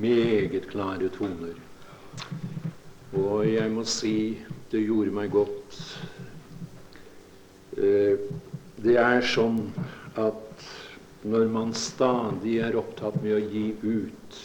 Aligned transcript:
meget 0.00 0.68
klare 0.70 1.08
toner. 1.14 1.56
Og 3.12 3.46
jeg 3.46 3.70
må 3.72 3.84
si 3.88 4.38
det 4.70 4.84
gjorde 4.86 5.14
meg 5.14 5.32
godt. 5.34 5.78
Eh, 7.78 8.20
det 8.80 8.96
er 9.00 9.24
sånn 9.26 9.58
at 10.20 10.64
når 11.26 11.50
man 11.52 11.74
stadig 11.76 12.60
er 12.64 12.78
opptatt 12.80 13.18
med 13.24 13.34
å 13.36 13.42
gi 13.50 13.66
ut, 13.82 14.38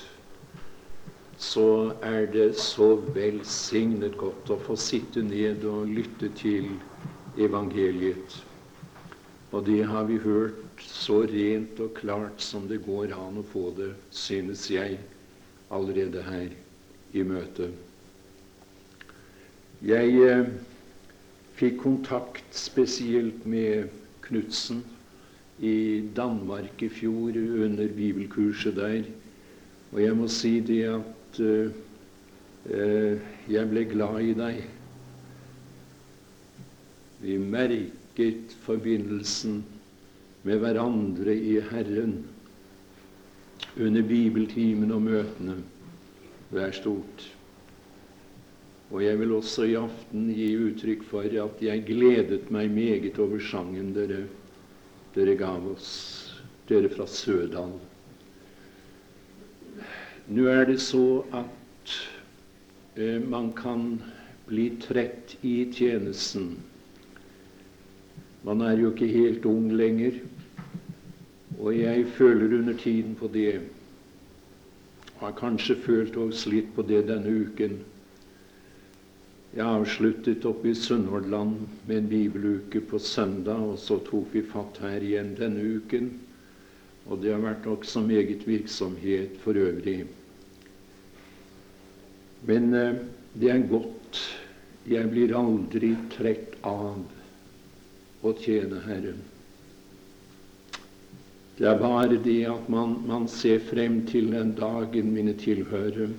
så 1.39 1.93
er 2.03 2.25
det 2.31 2.49
så 2.59 2.95
velsignet 3.15 4.17
godt 4.19 4.49
å 4.51 4.59
få 4.65 4.75
sitte 4.79 5.23
ned 5.23 5.63
og 5.69 5.91
lytte 5.91 6.31
til 6.35 6.73
evangeliet. 7.37 8.39
Og 9.51 9.65
det 9.69 9.83
har 9.87 10.07
vi 10.09 10.17
hørt 10.19 10.83
så 10.83 11.21
rent 11.29 11.79
og 11.79 11.93
klart 11.95 12.41
som 12.43 12.67
det 12.67 12.81
går 12.83 13.13
an 13.15 13.39
å 13.39 13.45
få 13.53 13.69
det, 13.77 13.93
synes 14.11 14.65
jeg, 14.71 14.97
allerede 15.71 16.23
her 16.23 16.49
i 17.13 17.23
møtet. 17.23 17.73
Jeg 19.85 20.17
eh, 20.25 20.47
fikk 21.55 21.79
kontakt 21.83 22.55
spesielt 22.57 23.45
med 23.45 23.89
Knutsen 24.25 24.83
i 25.59 26.03
Danmark 26.15 26.81
i 26.83 26.89
fjor 26.89 27.37
under 27.65 27.87
bibelkurset 27.87 28.75
der. 28.75 29.03
Og 29.93 30.01
jeg 30.03 30.15
må 30.17 30.27
si 30.27 30.59
det 30.59 30.81
at 30.91 31.39
uh, 31.39 31.71
uh, 32.67 33.19
jeg 33.47 33.69
ble 33.71 33.85
glad 33.87 34.19
i 34.25 34.33
deg. 34.35 34.57
Vi 37.21 37.37
merket 37.39 38.55
forbindelsen 38.65 39.61
med 40.43 40.59
hverandre 40.61 41.35
i 41.35 41.59
Herren 41.69 42.17
under 43.77 44.03
bibeltimen 44.07 44.91
og 44.95 45.01
møtene. 45.05 45.57
Det 46.51 46.61
er 46.63 46.75
stort. 46.75 47.25
Og 48.93 49.01
jeg 49.03 49.19
vil 49.19 49.33
også 49.35 49.65
i 49.67 49.77
aften 49.79 50.29
gi 50.35 50.51
uttrykk 50.61 51.03
for 51.09 51.25
at 51.25 51.61
jeg 51.63 51.85
gledet 51.87 52.51
meg 52.53 52.69
meget 52.71 53.17
over 53.19 53.41
sangen 53.41 53.93
dere, 53.95 54.21
dere 55.15 55.35
gav 55.39 55.65
oss, 55.71 55.89
dere 56.69 56.91
fra 56.93 57.07
Sødal. 57.09 57.73
Nå 60.27 60.45
er 60.49 60.63
det 60.69 60.79
så 60.81 61.23
at 61.35 61.95
eh, 62.95 63.19
man 63.21 63.51
kan 63.57 63.99
bli 64.47 64.69
trett 64.81 65.35
i 65.45 65.65
tjenesten. 65.73 66.55
Man 68.45 68.61
er 68.61 68.77
jo 68.77 68.93
ikke 68.93 69.09
helt 69.09 69.45
ung 69.49 69.71
lenger, 69.73 70.21
og 71.59 71.71
jeg 71.77 72.05
føler 72.17 72.57
under 72.59 72.77
tiden 72.77 73.15
på 73.15 73.27
det. 73.33 73.61
Har 75.19 75.35
kanskje 75.39 75.75
følt 75.85 76.17
også 76.17 76.51
litt 76.51 76.71
på 76.75 76.83
det 76.85 77.05
denne 77.07 77.31
uken 77.45 77.79
jeg 79.55 79.63
avsluttet 79.63 80.43
oppe 80.49 80.67
i 80.67 80.75
Sunnhordland 80.75 81.61
med 81.87 81.97
en 81.97 82.07
bibeluke 82.11 82.81
på 82.89 82.99
søndag, 82.99 83.61
og 83.63 83.77
så 83.79 84.01
tok 84.03 84.33
vi 84.35 84.41
fatt 84.43 84.81
her 84.83 84.99
igjen 84.99 85.29
denne 85.37 85.63
uken. 85.77 86.09
Og 87.07 87.21
det 87.23 87.31
har 87.31 87.39
vært 87.39 87.69
også 87.71 88.01
meget 88.03 88.43
virksomhet 88.43 89.37
for 89.45 89.55
øvrig. 89.55 90.01
Men 92.49 92.67
eh, 92.75 92.99
det 93.39 93.53
er 93.53 93.63
godt. 93.69 94.19
Jeg 94.91 95.07
blir 95.13 95.31
aldri 95.39 95.93
trett 96.17 96.59
av 96.67 96.99
å 98.27 98.35
tjene 98.41 98.83
Herren. 98.83 99.23
Det 101.57 101.67
er 101.67 101.79
bare 101.79 102.19
det 102.23 102.41
at 102.51 102.69
man, 102.69 102.97
man 103.07 103.27
ser 103.31 103.59
frem 103.63 104.01
til 104.07 104.31
den 104.33 104.55
dagen 104.59 105.13
mine 105.15 105.33
tilhører 105.39 106.09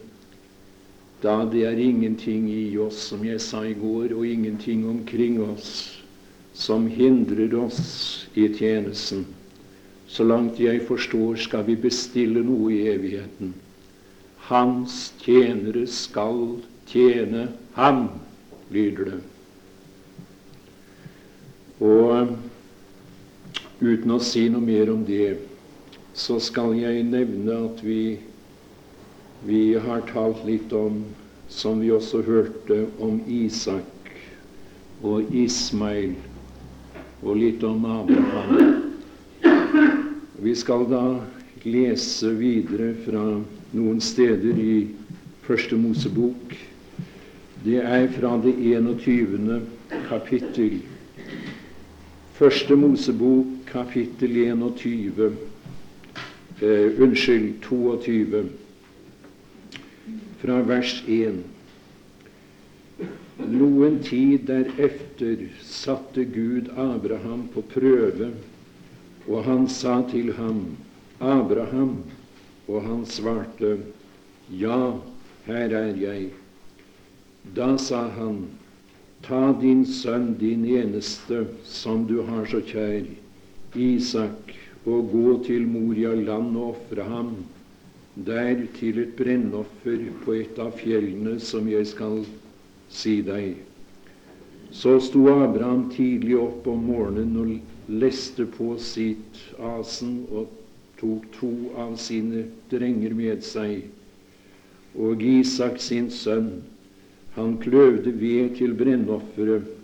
da 1.23 1.45
det 1.49 1.65
er 1.65 1.79
ingenting 1.81 2.49
i 2.53 2.77
oss, 2.79 2.99
som 3.11 3.25
jeg 3.25 3.41
sa 3.41 3.63
i 3.65 3.75
går, 3.75 4.13
og 4.15 4.27
ingenting 4.27 4.85
omkring 4.89 5.41
oss 5.43 5.97
som 6.57 6.87
hindrer 6.89 7.55
oss 7.59 8.27
i 8.35 8.49
tjenesten. 8.53 9.27
Så 10.07 10.25
langt 10.25 10.61
jeg 10.61 10.85
forstår, 10.87 11.37
skal 11.37 11.65
vi 11.67 11.77
bestille 11.77 12.45
noe 12.45 12.71
i 12.73 12.87
evigheten. 12.93 13.55
Hans 14.49 15.11
tjenere 15.21 15.87
skal 15.91 16.61
tjene 16.87 17.49
ham, 17.75 18.07
lyder 18.71 19.11
det. 19.11 19.23
Og 21.83 22.37
uten 23.81 24.15
å 24.15 24.21
si 24.23 24.47
noe 24.49 24.65
mer 24.65 24.91
om 24.93 25.05
det, 25.05 25.37
så 26.17 26.39
skal 26.41 26.73
jeg 26.79 27.05
nevne 27.05 27.59
at 27.67 27.83
vi 27.85 28.19
vi 29.47 29.75
har 29.75 30.01
talt 30.13 30.45
litt 30.47 30.73
om, 30.73 31.05
som 31.49 31.81
vi 31.81 31.93
også 31.93 32.23
hørte, 32.27 32.87
om 32.99 33.21
Isak 33.31 34.09
og 35.07 35.29
Ismail, 35.35 36.17
og 37.23 37.37
litt 37.37 37.63
om 37.63 37.85
Abraham. 37.85 38.81
Vi 40.43 40.55
skal 40.57 40.87
da 40.91 41.05
lese 41.67 42.33
videre 42.41 42.95
fra 43.05 43.23
noen 43.77 44.01
steder 44.03 44.59
i 44.59 44.77
Første 45.47 45.79
Mosebok. 45.79 46.57
Det 47.63 47.79
er 47.83 48.09
fra 48.17 48.35
det 48.43 48.57
21. 48.59 49.61
kapittel. 50.09 50.81
Første 52.35 52.77
Mosebok, 52.77 53.56
kapittel 53.77 54.37
21. 54.37 55.37
Eh, 56.61 57.01
unnskyld, 57.01 57.61
22 57.61 58.45
fra 60.41 60.63
vers 60.63 61.03
1. 61.07 61.43
Noen 63.37 63.99
tid 64.01 64.47
derefter 64.49 65.43
satte 65.61 66.25
Gud 66.25 66.71
Abraham 66.73 67.43
på 67.53 67.61
prøve, 67.75 68.31
og 69.29 69.45
han 69.45 69.69
sa 69.69 69.99
til 70.09 70.33
ham, 70.39 70.63
Abraham, 71.21 71.99
og 72.69 72.81
han 72.87 73.05
svarte, 73.05 73.77
Ja, 74.49 74.97
her 75.45 75.77
er 75.77 75.93
jeg. 76.01 76.31
Da 77.53 77.77
sa 77.77 78.07
han, 78.17 78.47
Ta 79.27 79.53
din 79.61 79.85
sønn, 79.85 80.37
din 80.39 80.65
eneste, 80.65 81.45
som 81.65 82.07
du 82.07 82.21
har 82.23 82.47
så 82.47 82.61
kjær, 82.65 83.05
Isak, 83.77 84.55
og 84.87 85.11
gå 85.13 85.37
til 85.45 85.67
Moria 85.69 86.15
land 86.15 86.57
og 86.57 86.75
ofre 86.75 87.05
ham 87.05 87.31
der 88.17 88.63
til 88.79 88.99
et 89.03 89.17
brennoffer 89.19 90.05
på 90.25 90.37
et 90.39 90.59
av 90.63 90.73
fjellene 90.79 91.37
som 91.43 91.67
jeg 91.69 91.89
skal 91.91 92.23
si 92.89 93.19
deg. 93.27 93.59
Så 94.73 94.97
sto 95.05 95.27
Abraham 95.33 95.91
tidlig 95.93 96.39
opp 96.41 96.67
om 96.73 96.87
morgenen 96.89 97.37
og 97.43 97.93
leste 97.93 98.47
på 98.57 98.73
sitt 98.81 99.43
asen 99.61 100.23
og 100.31 100.49
tok 101.01 101.29
to 101.37 101.53
av 101.77 101.99
sine 102.01 102.47
drenger 102.73 103.13
med 103.15 103.45
seg, 103.45 103.85
og 104.97 105.23
Isak 105.23 105.77
sin 105.83 106.09
sønn. 106.11 106.63
Han 107.37 107.59
kløvde 107.61 108.15
ved 108.17 108.57
til 108.57 108.73
brennofferet 108.79 109.76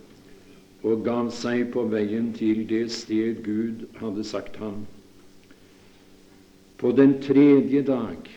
og 0.83 1.03
gav 1.05 1.29
seg 1.31 1.69
på 1.73 1.85
veien 1.91 2.31
til 2.35 2.65
det 2.67 2.85
sted 2.91 3.39
Gud 3.45 3.85
hadde 4.01 4.23
sagt 4.27 4.59
ham. 4.59 4.83
På 6.77 6.91
den 6.91 7.15
tredje 7.23 7.81
dag, 7.87 8.27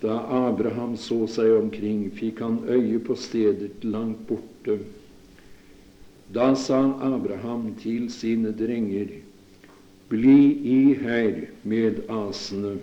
da 0.00 0.16
Abraham 0.48 0.96
så 0.96 1.26
seg 1.28 1.52
omkring, 1.58 2.06
fikk 2.16 2.40
han 2.40 2.62
øye 2.70 3.00
på 3.04 3.16
stedet 3.18 3.84
langt 3.84 4.22
borte. 4.28 4.78
Da 6.32 6.54
sa 6.56 6.80
Abraham 7.04 7.74
til 7.82 8.08
sine 8.12 8.54
drenger, 8.56 9.18
Bli 10.08 10.40
i 10.64 10.94
her 10.96 11.34
med 11.68 11.98
asene. 12.08 12.78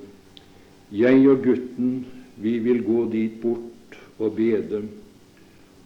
Jeg 0.94 1.24
og 1.26 1.40
gutten, 1.42 2.06
vi 2.38 2.60
vil 2.62 2.84
gå 2.86 3.06
dit 3.10 3.40
bort 3.42 3.98
og 4.20 4.36
bede, 4.38 4.84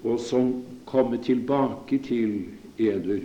og 0.04 0.20
så 0.20 0.42
komme 0.86 1.22
tilbake 1.24 2.02
til 2.04 2.34
eder. 2.80 3.22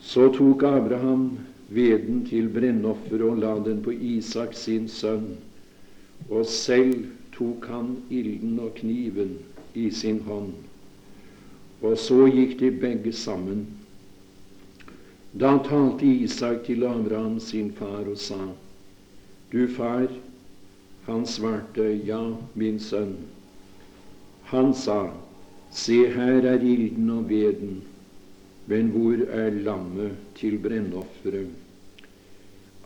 Så 0.00 0.28
tok 0.34 0.62
Abraham 0.68 1.38
veden 1.68 2.24
til 2.28 2.50
brennoffer 2.52 3.22
og 3.24 3.38
la 3.40 3.54
den 3.64 3.80
på 3.82 3.94
Isak 3.94 4.54
sin 4.58 4.88
sønn. 4.88 5.36
Og 6.28 6.46
selv 6.46 7.06
tok 7.34 7.66
han 7.70 7.96
ilden 8.10 8.58
og 8.60 8.74
kniven 8.80 9.38
i 9.74 9.90
sin 9.90 10.20
hånd. 10.26 10.52
Og 11.82 11.98
så 11.98 12.26
gikk 12.30 12.58
de 12.60 12.70
begge 12.70 13.12
sammen. 13.12 13.66
Da 15.34 15.56
talte 15.66 16.06
Isak 16.06 16.62
til 16.66 16.84
Abraham 16.86 17.40
sin 17.40 17.72
far 17.72 18.06
og 18.06 18.18
sa, 18.18 18.38
Du 19.52 19.66
far? 19.68 20.06
Han 21.06 21.26
svarte, 21.26 22.00
Ja, 22.06 22.22
min 22.54 22.78
sønn. 22.80 23.16
Han 24.52 24.74
sa, 24.74 25.10
Se, 25.70 25.96
her 26.14 26.46
er 26.46 26.62
ilden 26.62 27.10
og 27.10 27.28
veden, 27.28 27.82
men 28.66 28.88
hvor 28.94 29.20
er 29.28 29.50
lammet 29.66 30.16
til 30.38 30.56
brennofferet? 30.58 31.50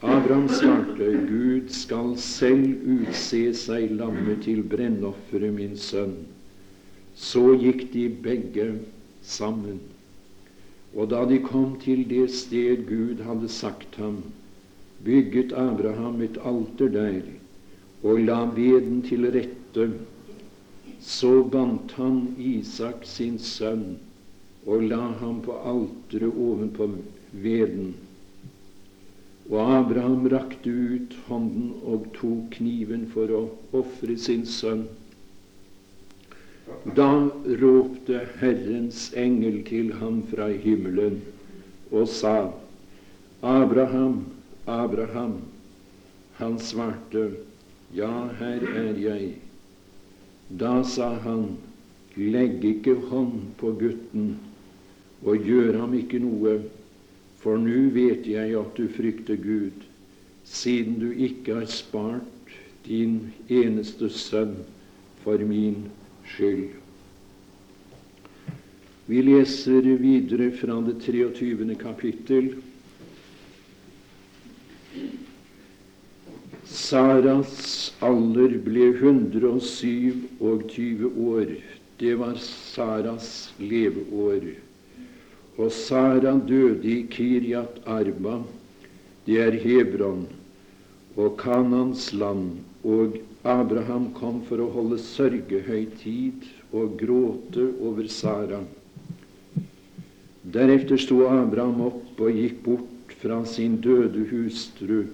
Abraham 0.02 0.48
svarte, 0.48 1.06
Gud 1.26 1.70
skal 1.74 2.12
selv 2.22 2.82
utse 2.86 3.40
seg 3.58 3.92
lammet 3.98 4.44
til 4.46 4.62
brennofferet, 4.62 5.54
min 5.54 5.76
sønn. 5.78 6.16
Så 7.18 7.56
gikk 7.58 7.88
de 7.92 8.04
begge 8.22 8.68
sammen. 9.22 9.80
Og 10.94 11.10
da 11.10 11.24
de 11.28 11.40
kom 11.42 11.74
til 11.82 12.04
det 12.10 12.28
sted 12.34 12.86
Gud 12.88 13.22
hadde 13.26 13.50
sagt 13.50 13.98
ham, 13.98 14.22
bygget 15.04 15.52
Abraham 15.52 16.22
et 16.22 16.38
alter 16.46 16.90
der 16.94 17.22
og 18.02 18.22
la 18.22 18.44
veden 18.54 19.02
til 19.02 19.26
rette. 19.34 19.90
Så 21.02 21.42
bandt 21.42 21.92
han 21.98 22.22
Isak 22.38 23.06
sin 23.06 23.38
sønn 23.38 23.98
og 24.66 24.82
la 24.90 25.00
ham 25.20 25.40
på 25.44 25.54
alteret 25.70 26.34
ovenpå 26.34 26.90
veden. 27.32 27.94
Og 29.48 29.60
Abraham 29.78 30.26
rakte 30.28 30.70
ut 30.70 31.14
hånden 31.28 31.72
og 31.82 32.08
tok 32.16 32.50
kniven 32.58 33.06
for 33.12 33.32
å 33.32 33.42
ofre 33.80 34.16
sin 34.20 34.44
sønn. 34.46 34.84
Da 36.96 37.08
ropte 37.62 38.20
Herrens 38.40 39.06
engel 39.16 39.62
til 39.68 39.94
ham 40.00 40.20
fra 40.28 40.50
himmelen 40.64 41.22
og 41.90 42.08
sa, 42.12 42.50
Abraham, 43.40 44.26
Abraham. 44.66 45.38
Han 46.38 46.58
svarte, 46.58 47.30
Ja, 47.94 48.28
her 48.38 48.66
er 48.68 48.98
jeg. 49.00 49.30
Da 50.60 50.82
sa 50.84 51.14
han, 51.24 51.56
Legg 52.18 52.64
ikke 52.66 52.96
hånd 53.08 53.54
på 53.56 53.72
gutten, 53.80 54.36
og 55.22 55.44
gjør 55.44 55.80
ham 55.80 55.94
ikke 55.98 56.20
noe 56.22 56.58
for 57.42 57.58
nå 57.62 57.90
vet 57.94 58.26
jeg 58.26 58.56
at 58.58 58.76
du 58.76 58.88
frykter 58.90 59.36
Gud, 59.38 59.84
siden 60.44 60.98
du 61.00 61.10
ikke 61.12 61.54
har 61.60 61.66
spart 61.70 62.24
din 62.86 63.32
eneste 63.48 64.10
sønn 64.10 64.56
for 65.22 65.38
min 65.46 65.90
skyld. 66.26 66.68
Vi 69.08 69.22
leser 69.24 69.82
videre 70.02 70.50
fra 70.52 70.80
det 70.84 70.98
23. 71.06 71.74
kapittel. 71.80 72.50
Saras 76.68 77.94
alder 78.04 78.58
ble 78.66 78.90
127 78.98 81.08
år. 81.32 81.48
Det 81.98 82.14
var 82.20 82.36
Saras 82.44 83.52
leveår. 83.58 84.67
Og 85.58 85.72
Sara 85.74 86.36
døde 86.38 86.86
i 86.86 87.00
Kiryat 87.10 87.80
Arba, 87.86 88.36
det 89.26 89.40
er 89.42 89.56
Hebron, 89.58 90.28
og 91.16 91.34
Kanans 91.40 92.12
land, 92.14 92.60
og 92.84 93.18
Abraham 93.42 94.12
kom 94.14 94.38
for 94.46 94.62
å 94.62 94.70
holde 94.70 95.00
sørgehøytid 95.02 96.46
og 96.70 96.94
gråte 97.00 97.72
over 97.82 98.06
Sara. 98.12 98.62
Deretter 100.48 101.00
sto 101.02 101.24
Abraham 101.26 101.82
opp 101.88 102.22
og 102.22 102.38
gikk 102.38 102.62
bort 102.64 103.14
fra 103.18 103.42
sin 103.44 103.80
døde 103.82 104.28
hustru, 104.30 105.08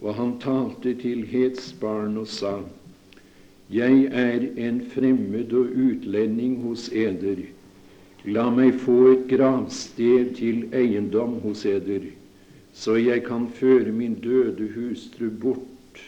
og 0.00 0.14
han 0.16 0.38
talte 0.42 0.96
til 0.98 1.26
hetsbarn 1.28 2.16
og 2.24 2.26
sa:" 2.26 2.60
Jeg 3.72 4.08
er 4.12 4.42
en 4.60 4.80
fremmed 4.92 5.52
og 5.56 5.76
utlending 5.76 6.62
hos 6.64 6.88
eder. 6.92 7.38
La 8.24 8.46
meg 8.54 8.76
få 8.78 8.96
et 9.10 9.24
gravsted 9.26 10.36
til 10.38 10.68
eiendom 10.78 11.40
hos 11.42 11.64
eder, 11.66 12.04
så 12.72 12.94
jeg 13.00 13.24
kan 13.26 13.48
føre 13.50 13.90
min 13.90 14.14
døde 14.22 14.68
hustru 14.76 15.26
bort 15.26 15.98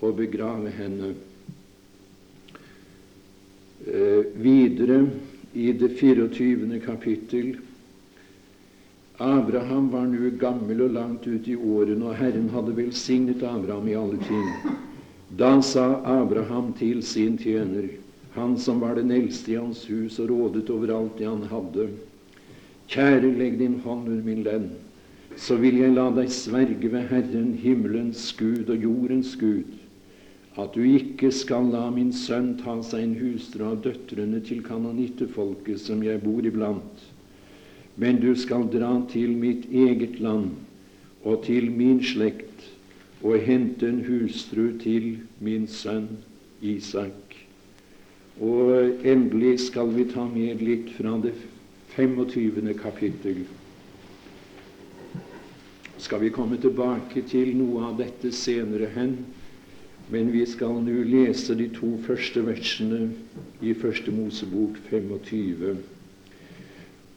og 0.00 0.16
begrave 0.18 0.72
henne. 0.74 1.12
Eh, 3.86 4.26
videre 4.34 5.04
i 5.54 5.70
det 5.72 5.92
24. 6.00 6.80
kapittel 6.82 7.54
Abraham 9.18 9.88
var 9.90 10.10
nå 10.10 10.30
gammel 10.38 10.82
og 10.82 10.92
langt 10.94 11.26
ute 11.26 11.54
i 11.54 11.56
årene, 11.56 12.04
og 12.10 12.18
Herren 12.18 12.50
hadde 12.50 12.74
velsignet 12.76 13.42
Abraham 13.42 13.88
i 13.88 13.96
alle 13.98 14.18
ting. 14.26 14.76
Da 15.38 15.60
sa 15.62 16.02
Abraham 16.06 16.72
til 16.78 17.02
sin 17.02 17.38
tjener 17.38 17.88
han 18.38 18.56
som 18.58 18.80
var 18.80 18.96
den 18.98 19.10
eldste 19.14 19.52
i 19.52 19.58
hans 19.58 19.84
hus 19.90 20.18
og 20.22 20.30
rådet 20.30 20.68
over 20.70 20.94
alt 20.94 21.18
det 21.18 21.28
han 21.28 21.44
hadde. 21.50 21.88
Kjære, 22.88 23.32
legg 23.36 23.58
din 23.60 23.80
hånd 23.84 24.08
under 24.08 24.24
min 24.24 24.44
lenn, 24.46 24.70
så 25.36 25.58
vil 25.60 25.76
jeg 25.82 25.92
la 25.94 26.08
deg 26.16 26.30
sverge 26.32 26.88
ved 26.88 27.10
Herren, 27.10 27.52
himmelens 27.60 28.30
Gud 28.38 28.70
og 28.72 28.82
jordens 28.82 29.34
Gud, 29.38 29.76
at 30.58 30.74
du 30.74 30.82
ikke 30.82 31.30
skal 31.34 31.68
la 31.70 31.84
min 31.94 32.10
sønn 32.16 32.56
ta 32.58 32.78
seg 32.82 33.04
en 33.04 33.18
hustru 33.20 33.66
av 33.68 33.82
døtrene 33.84 34.40
til 34.46 34.64
kanonittefolket 34.66 35.78
som 35.84 36.02
jeg 36.02 36.22
bor 36.24 36.46
iblant, 36.48 37.04
men 38.00 38.18
du 38.22 38.32
skal 38.38 38.66
dra 38.72 38.94
til 39.12 39.36
mitt 39.38 39.68
eget 39.70 40.18
land 40.22 40.54
og 41.22 41.44
til 41.46 41.70
min 41.74 42.00
slekt 42.02 42.66
og 43.22 43.38
hente 43.44 43.88
en 43.88 44.04
hustru 44.06 44.70
til 44.82 45.18
min 45.44 45.66
sønn 45.70 46.08
Isak. 46.62 47.27
Og 48.40 49.04
endelig 49.04 49.56
skal 49.66 49.90
vi 49.96 50.04
ta 50.12 50.24
med 50.30 50.62
litt 50.62 50.92
fra 50.94 51.16
det 51.22 51.34
25. 51.96 52.74
kapittel. 52.78 53.42
Skal 55.98 56.20
vi 56.22 56.30
komme 56.30 56.60
tilbake 56.62 57.24
til 57.26 57.56
noe 57.58 57.88
av 57.88 57.96
dette 57.98 58.30
senere 58.30 58.86
hen, 58.94 59.16
men 60.08 60.30
vi 60.30 60.44
skal 60.46 60.78
nå 60.86 61.02
lese 61.10 61.56
de 61.58 61.66
to 61.74 61.96
første 62.06 62.44
versene 62.46 63.08
i 63.60 63.74
Første 63.74 64.14
Mosebok 64.14 64.78
25. 64.88 65.82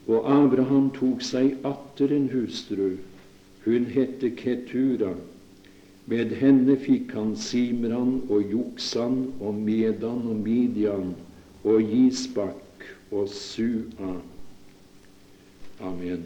Og 0.09 0.25
Abraham 0.25 0.89
tok 0.97 1.21
seg 1.23 1.61
atter 1.67 2.11
en 2.17 2.27
hustru. 2.33 2.97
Hun 3.63 3.85
hette 3.93 4.33
Ketura. 4.35 5.13
Med 6.09 6.33
henne 6.41 6.75
fikk 6.81 7.13
han 7.13 7.35
Simran 7.37 8.17
og 8.29 8.49
Joksan 8.49 9.19
og 9.39 9.55
Medan 9.61 10.25
og 10.31 10.39
Midian 10.41 11.13
og 11.61 11.81
Gisbak 11.85 12.87
og 13.11 13.29
Sua. 13.29 14.15
Amen. 15.81 16.23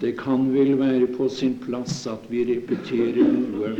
Det 0.00 0.14
kan 0.18 0.52
vel 0.54 0.76
være 0.78 1.06
på 1.16 1.28
sin 1.28 1.56
plass 1.58 2.06
at 2.06 2.26
vi 2.30 2.44
repeterer 2.46 3.24
noe 3.34 3.72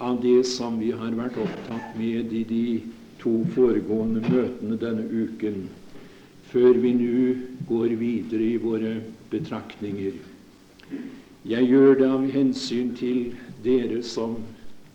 av 0.00 0.20
det 0.22 0.40
som 0.48 0.78
vi 0.80 0.90
har 0.96 1.12
vært 1.18 1.36
opptatt 1.42 1.98
med 1.98 2.32
i 2.32 2.44
de 2.48 2.62
to 3.20 3.42
foregående 3.54 4.22
møtene 4.24 4.78
denne 4.80 5.04
uken 5.10 5.66
før 6.48 6.78
vi 6.80 6.92
nå 6.96 7.34
går 7.68 7.94
videre 8.00 8.44
i 8.44 8.56
våre 8.62 8.94
betraktninger. 9.30 10.16
Jeg 11.48 11.68
gjør 11.68 11.98
det 12.00 12.08
av 12.08 12.26
hensyn 12.32 12.94
til 12.96 13.32
dere 13.64 14.00
som 14.02 14.38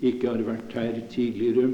ikke 0.03 0.31
har 0.31 0.43
vært 0.48 0.74
her 0.77 0.98
tidligere, 1.13 1.72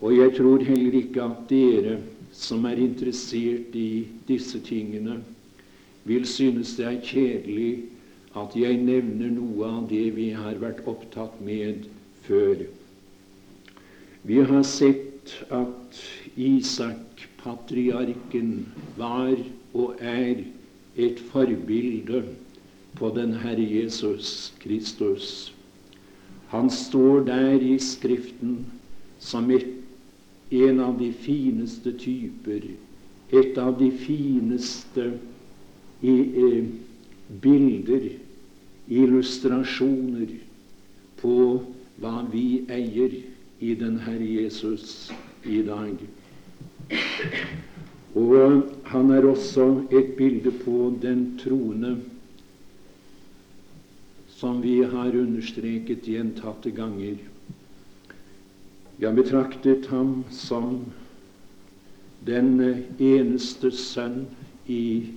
og 0.00 0.16
jeg 0.16 0.34
tror 0.36 0.64
heller 0.64 0.96
ikke 1.00 1.24
at 1.24 1.46
dere 1.50 1.98
som 2.32 2.64
er 2.68 2.78
interessert 2.80 3.74
i 3.76 4.06
disse 4.28 4.60
tingene, 4.64 5.18
vil 6.04 6.24
synes 6.28 6.76
det 6.78 6.86
er 6.88 7.00
kjedelig 7.04 7.72
at 8.38 8.54
jeg 8.56 8.78
nevner 8.80 9.32
noe 9.34 9.66
av 9.68 9.88
det 9.90 10.06
vi 10.16 10.30
har 10.36 10.60
vært 10.62 10.84
opptatt 10.88 11.40
med 11.44 11.88
før. 12.28 12.62
Vi 14.22 14.38
har 14.46 14.62
sett 14.68 15.34
at 15.50 16.00
Isak 16.36 17.28
patriarken 17.42 18.66
var 18.96 19.36
og 19.74 19.96
er 20.00 20.44
et 20.96 21.20
forbilde 21.30 22.22
på 22.94 23.12
den 23.16 23.32
Herre 23.32 23.64
Jesus 23.64 24.52
Kristus. 24.60 25.52
Han 26.48 26.70
står 26.70 27.24
der 27.24 27.60
i 27.60 27.78
Skriften 27.78 28.66
som 29.18 29.50
et, 29.50 29.66
en 30.50 30.80
av 30.80 30.96
de 30.98 31.12
fineste 31.12 31.92
typer, 31.98 32.64
et 33.30 33.58
av 33.58 33.76
de 33.78 33.90
fineste 33.94 35.12
i, 36.02 36.14
eh, 36.42 36.64
bilder, 37.42 38.08
illustrasjoner, 38.88 40.32
på 41.20 41.36
hva 42.00 42.24
vi 42.32 42.64
eier 42.68 43.14
i 43.60 43.74
den 43.74 44.00
Herre 44.00 44.26
Jesus 44.26 45.12
i 45.44 45.62
dag. 45.62 45.94
Og 48.14 48.62
han 48.90 49.10
er 49.10 49.26
også 49.30 49.66
et 49.90 50.14
bilde 50.18 50.50
på 50.64 50.94
den 51.02 51.38
troende 51.38 51.98
som 54.40 54.62
vi 54.62 54.78
har 54.82 55.16
understreket 55.16 56.06
gjentatte 56.08 56.70
ganger. 56.72 57.18
Vi 58.96 59.06
har 59.06 59.12
betraktet 59.12 59.86
ham 59.92 60.22
som 60.32 60.78
den 62.24 62.54
eneste 62.98 63.70
sønn 63.76 64.24
i 64.66 65.12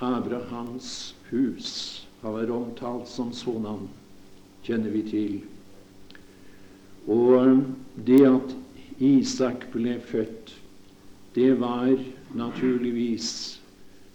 Abrahams 0.00 1.14
hus. 1.30 1.70
Han 2.20 2.36
er 2.40 2.52
omtalt 2.52 3.08
som 3.08 3.32
sådan, 3.32 3.88
kjenner 4.64 4.92
vi 4.92 5.02
til. 5.08 5.34
Og 7.08 7.62
det 8.06 8.22
at 8.28 8.56
Isak 9.00 9.68
ble 9.72 9.98
født, 10.04 10.55
det 11.36 11.54
var 11.60 11.98
naturligvis, 12.34 13.60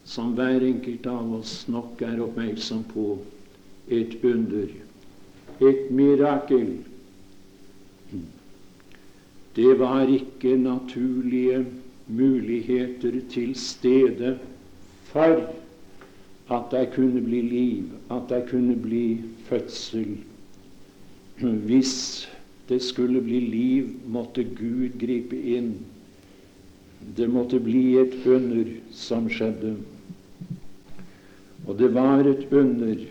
som 0.03 0.33
hver 0.33 0.63
enkelt 0.65 1.05
av 1.05 1.35
oss 1.37 1.67
nok 1.69 2.01
er 2.01 2.17
oppmerksom 2.25 2.81
på, 2.89 3.19
et 3.93 4.15
under, 4.25 4.71
et 5.61 5.91
mirakel. 5.93 6.71
Det 9.55 9.77
var 9.77 10.09
ikke 10.09 10.55
naturlige 10.57 11.61
muligheter 12.07 13.19
til 13.29 13.53
stede 13.55 14.39
for 15.13 15.45
at 16.51 16.73
det 16.73 16.87
kunne 16.95 17.21
bli 17.21 17.41
liv, 17.41 17.83
at 18.09 18.29
det 18.33 18.47
kunne 18.49 18.75
bli 18.75 19.21
fødsel. 19.45 20.17
Hvis 21.37 22.27
det 22.69 22.81
skulle 22.81 23.21
bli 23.21 23.39
liv, 23.39 23.95
måtte 24.07 24.43
Gud 24.43 24.97
gripe 24.99 25.37
inn. 25.37 25.75
Det 27.15 27.27
måtte 27.27 27.60
bli 27.60 27.98
et 28.00 28.13
under 28.25 28.70
som 28.96 29.27
skjedde. 29.29 29.75
Og 31.67 31.77
det 31.77 31.91
var 31.93 32.25
et 32.27 32.46
under 32.51 33.01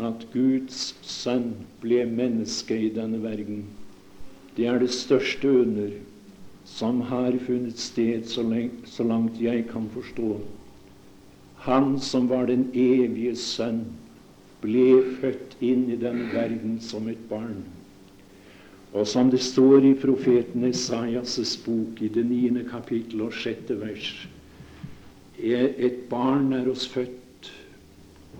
at 0.00 0.24
Guds 0.32 0.94
sønn 1.06 1.52
ble 1.82 2.04
menneske 2.08 2.76
i 2.76 2.92
denne 2.94 3.20
verden. 3.22 3.64
Det 4.56 4.66
er 4.66 4.80
det 4.80 4.92
største 4.94 5.50
under 5.62 5.92
som 6.70 7.00
har 7.10 7.36
funnet 7.46 7.78
sted, 7.80 8.24
så, 8.28 8.42
lengt, 8.46 8.86
så 8.88 9.04
langt 9.04 9.40
jeg 9.40 9.66
kan 9.70 9.88
forstå. 9.92 10.38
Han 11.66 11.98
som 12.00 12.28
var 12.30 12.46
den 12.48 12.68
evige 12.74 13.34
sønn, 13.36 13.84
ble 14.60 15.02
født 15.20 15.56
inn 15.64 15.88
i 15.92 15.98
denne 16.00 16.28
verden 16.32 16.78
som 16.84 17.08
et 17.08 17.20
barn. 17.28 17.62
Og 18.92 19.06
som 19.06 19.30
det 19.30 19.40
står 19.40 19.84
i 19.86 19.94
profeten 19.94 20.64
Esaias' 20.66 21.54
bok 21.64 22.02
i 22.02 22.08
det 22.08 22.24
niende 22.26 22.64
kapittel 22.66 23.22
og 23.22 23.32
sjette 23.32 23.76
vers 23.78 24.28
Et 25.40 26.00
barn 26.10 26.52
er 26.52 26.66
oss 26.68 26.88
født. 26.88 27.52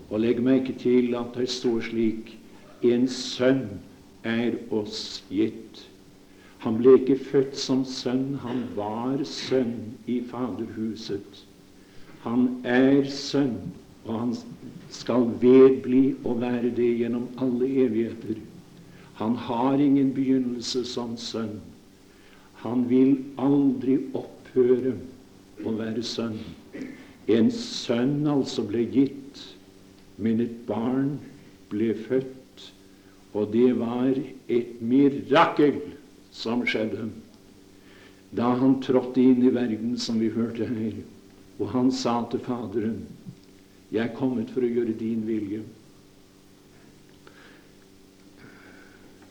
Og 0.09 0.19
legg 0.19 0.41
merke 0.43 0.75
til 0.77 1.15
at 1.15 1.31
det 1.37 1.47
står 1.49 1.79
slik 1.87 2.35
En 2.83 3.07
sønn 3.07 3.79
er 4.23 4.57
oss 4.73 5.23
gitt. 5.29 5.87
Han 6.61 6.77
ble 6.77 6.97
ikke 6.99 7.17
født 7.31 7.57
som 7.57 7.81
sønn, 7.85 8.35
han 8.43 8.65
var 8.75 9.23
sønn 9.25 9.95
i 10.05 10.19
Faderhuset. 10.29 11.45
Han 12.21 12.61
er 12.65 13.07
sønn, 13.09 13.55
og 14.05 14.19
han 14.19 14.35
skal 14.93 15.25
vedbli 15.41 16.11
å 16.21 16.35
være 16.37 16.69
det 16.77 16.91
gjennom 16.99 17.29
alle 17.41 17.69
evigheter. 17.85 18.37
Han 19.21 19.35
har 19.37 19.77
ingen 19.77 20.13
begynnelse 20.17 20.81
som 20.89 21.11
sønn. 21.13 21.59
Han 22.63 22.87
vil 22.89 23.19
aldri 23.37 23.99
opphøre 24.17 24.95
å 25.61 25.73
være 25.77 26.01
sønn. 26.01 26.39
En 27.29 27.51
sønn 27.53 28.25
altså 28.25 28.65
ble 28.65 28.87
gitt, 28.89 29.43
men 30.17 30.41
et 30.41 30.55
barn 30.65 31.19
ble 31.69 31.91
født, 32.07 32.63
og 33.37 33.53
det 33.53 33.75
var 33.77 34.09
et 34.49 34.81
mirakel 34.81 35.77
som 36.33 36.65
skjedde 36.65 37.11
da 38.31 38.53
han 38.55 38.79
trådte 38.81 39.21
inn 39.21 39.43
i 39.43 39.51
verden, 39.53 39.97
som 39.99 40.17
vi 40.17 40.31
hørte 40.31 40.65
her. 40.65 40.97
Og 41.59 41.69
han 41.75 41.91
sa 41.91 42.23
til 42.31 42.39
Faderen, 42.39 43.03
'Jeg 43.91 44.07
er 44.07 44.15
kommet 44.15 44.49
for 44.49 44.61
å 44.63 44.71
gjøre 44.71 44.97
din 44.97 45.27
vilje'. 45.27 45.61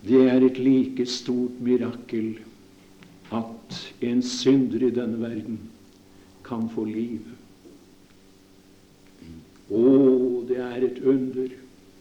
Det 0.07 0.23
er 0.31 0.41
et 0.47 0.59
like 0.59 1.05
stort 1.07 1.61
mirakel 1.61 2.39
at 3.37 3.77
en 4.03 4.23
synder 4.25 4.87
i 4.87 4.95
denne 4.95 5.21
verden 5.21 5.59
kan 6.47 6.67
få 6.73 6.87
liv. 6.89 7.27
Å, 9.71 9.83
det 10.49 10.59
er 10.59 10.87
et 10.89 11.03
under 11.07 11.53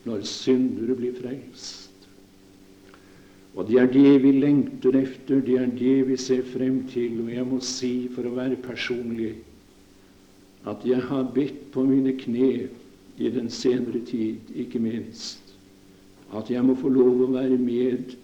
når 0.08 0.24
syndere 0.26 0.96
blir 0.98 1.14
frelst. 1.20 2.08
Og 3.54 3.68
det 3.68 3.80
er 3.82 3.92
det 3.92 4.16
vi 4.24 4.32
lengter 4.38 4.96
efter, 4.96 5.42
det 5.44 5.58
er 5.60 5.70
det 5.76 5.96
vi 6.08 6.18
ser 6.18 6.46
frem 6.48 6.82
til. 6.90 7.20
Og 7.26 7.32
jeg 7.34 7.46
må 7.46 7.60
si, 7.66 7.94
for 8.14 8.26
å 8.26 8.36
være 8.38 8.60
personlig, 8.64 9.34
at 10.70 10.86
jeg 10.88 11.02
har 11.10 11.30
bedt 11.36 11.70
på 11.74 11.84
mine 11.88 12.14
kne 12.20 12.70
i 13.20 13.32
den 13.34 13.50
senere 13.52 14.02
tid, 14.08 14.54
ikke 14.56 14.80
minst, 14.80 15.49
at 16.36 16.50
jeg 16.52 16.64
må 16.66 16.76
få 16.78 16.92
lov 16.94 17.24
å 17.26 17.32
være 17.34 17.58
med 17.58 18.16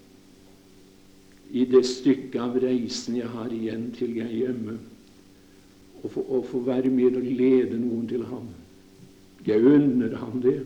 i 1.56 1.64
det 1.70 1.84
stykket 1.88 2.38
av 2.42 2.58
reisen 2.62 3.18
jeg 3.18 3.32
har 3.32 3.54
igjen 3.54 3.88
til 3.96 4.18
jeg 4.18 4.28
er 4.28 4.38
hjemme, 4.46 4.78
og 6.04 6.12
få, 6.14 6.22
og 6.22 6.48
få 6.50 6.62
være 6.66 6.92
med 6.94 7.18
og 7.18 7.26
lede 7.26 7.80
noen 7.80 8.06
til 8.10 8.26
ham. 8.30 8.50
Jeg 9.46 9.62
unner 9.62 10.18
ham 10.20 10.42
det. 10.42 10.60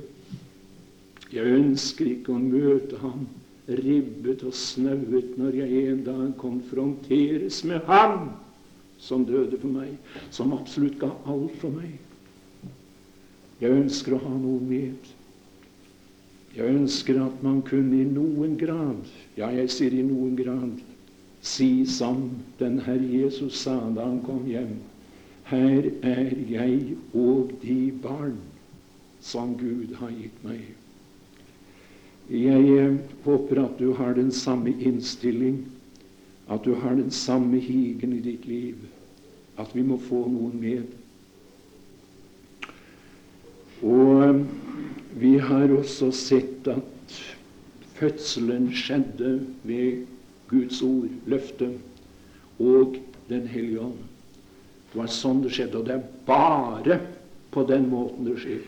Jeg 1.30 1.60
ønsker 1.60 2.10
ikke 2.10 2.34
å 2.34 2.42
møte 2.42 3.00
ham 3.04 3.28
ribbet 3.70 4.44
og 4.48 4.56
snauet 4.58 5.36
når 5.38 5.60
jeg 5.62 5.82
en 5.92 6.04
dag 6.08 6.30
konfronteres 6.42 7.62
med 7.70 7.86
Ham 7.86 8.32
som 9.00 9.24
døde 9.28 9.60
for 9.62 9.72
meg, 9.72 9.94
som 10.34 10.56
absolutt 10.58 10.98
ga 11.00 11.12
alt 11.30 11.54
for 11.62 11.72
meg. 11.72 11.94
Jeg 13.62 13.76
ønsker 13.76 14.16
å 14.16 14.24
ha 14.24 14.34
noe 14.34 14.60
med. 14.64 15.14
Jeg 16.56 16.66
ønsker 16.66 17.20
at 17.24 17.44
man 17.44 17.62
kunne 17.62 18.02
i 18.02 18.08
noen 18.10 18.58
grad, 18.58 19.06
ja, 19.38 19.52
jeg 19.54 19.70
sier 19.70 19.94
i 19.94 20.06
noen 20.06 20.36
grad, 20.40 20.80
si 21.46 21.86
som 21.88 22.26
den 22.60 22.80
Herre 22.84 23.06
Jesus 23.06 23.62
sa 23.64 23.78
da 23.96 24.08
han 24.10 24.22
kom 24.26 24.48
hjem. 24.50 24.76
Her 25.50 25.90
er 26.06 26.34
jeg 26.50 26.98
og 27.14 27.54
de 27.64 27.92
barn 28.04 28.38
som 29.22 29.56
Gud 29.58 29.96
har 30.00 30.12
gitt 30.14 30.44
meg. 30.46 30.62
Jeg 32.30 32.66
eh, 32.78 32.98
håper 33.26 33.64
at 33.64 33.80
du 33.80 33.94
har 33.98 34.14
den 34.14 34.32
samme 34.32 34.74
innstilling, 34.78 35.64
at 36.50 36.62
du 36.66 36.76
har 36.76 36.94
den 36.96 37.12
samme 37.12 37.58
higen 37.58 38.14
i 38.14 38.22
ditt 38.22 38.46
liv, 38.46 38.76
at 39.58 39.74
vi 39.74 39.82
må 39.82 39.98
få 39.98 40.28
noen 40.30 40.60
med. 40.62 40.84
Og 43.82 44.24
eh, 44.28 44.44
vi 45.20 45.38
har 45.38 45.72
også 45.76 46.12
sett 46.16 46.68
at 46.72 47.16
fødselen 48.00 48.70
skjedde 48.72 49.34
ved 49.68 50.06
Guds 50.50 50.82
ord, 50.82 51.10
løftet, 51.28 51.80
og 52.60 52.98
Den 53.30 53.46
hellige 53.46 53.84
ånd. 53.86 53.98
Det 54.90 54.98
var 54.98 55.10
sånn 55.14 55.44
det 55.44 55.52
skjedde, 55.54 55.78
og 55.78 55.86
det 55.86 56.00
er 56.00 56.06
bare 56.26 56.96
på 57.54 57.62
den 57.70 57.84
måten 57.92 58.26
det 58.26 58.40
skjer. 58.42 58.64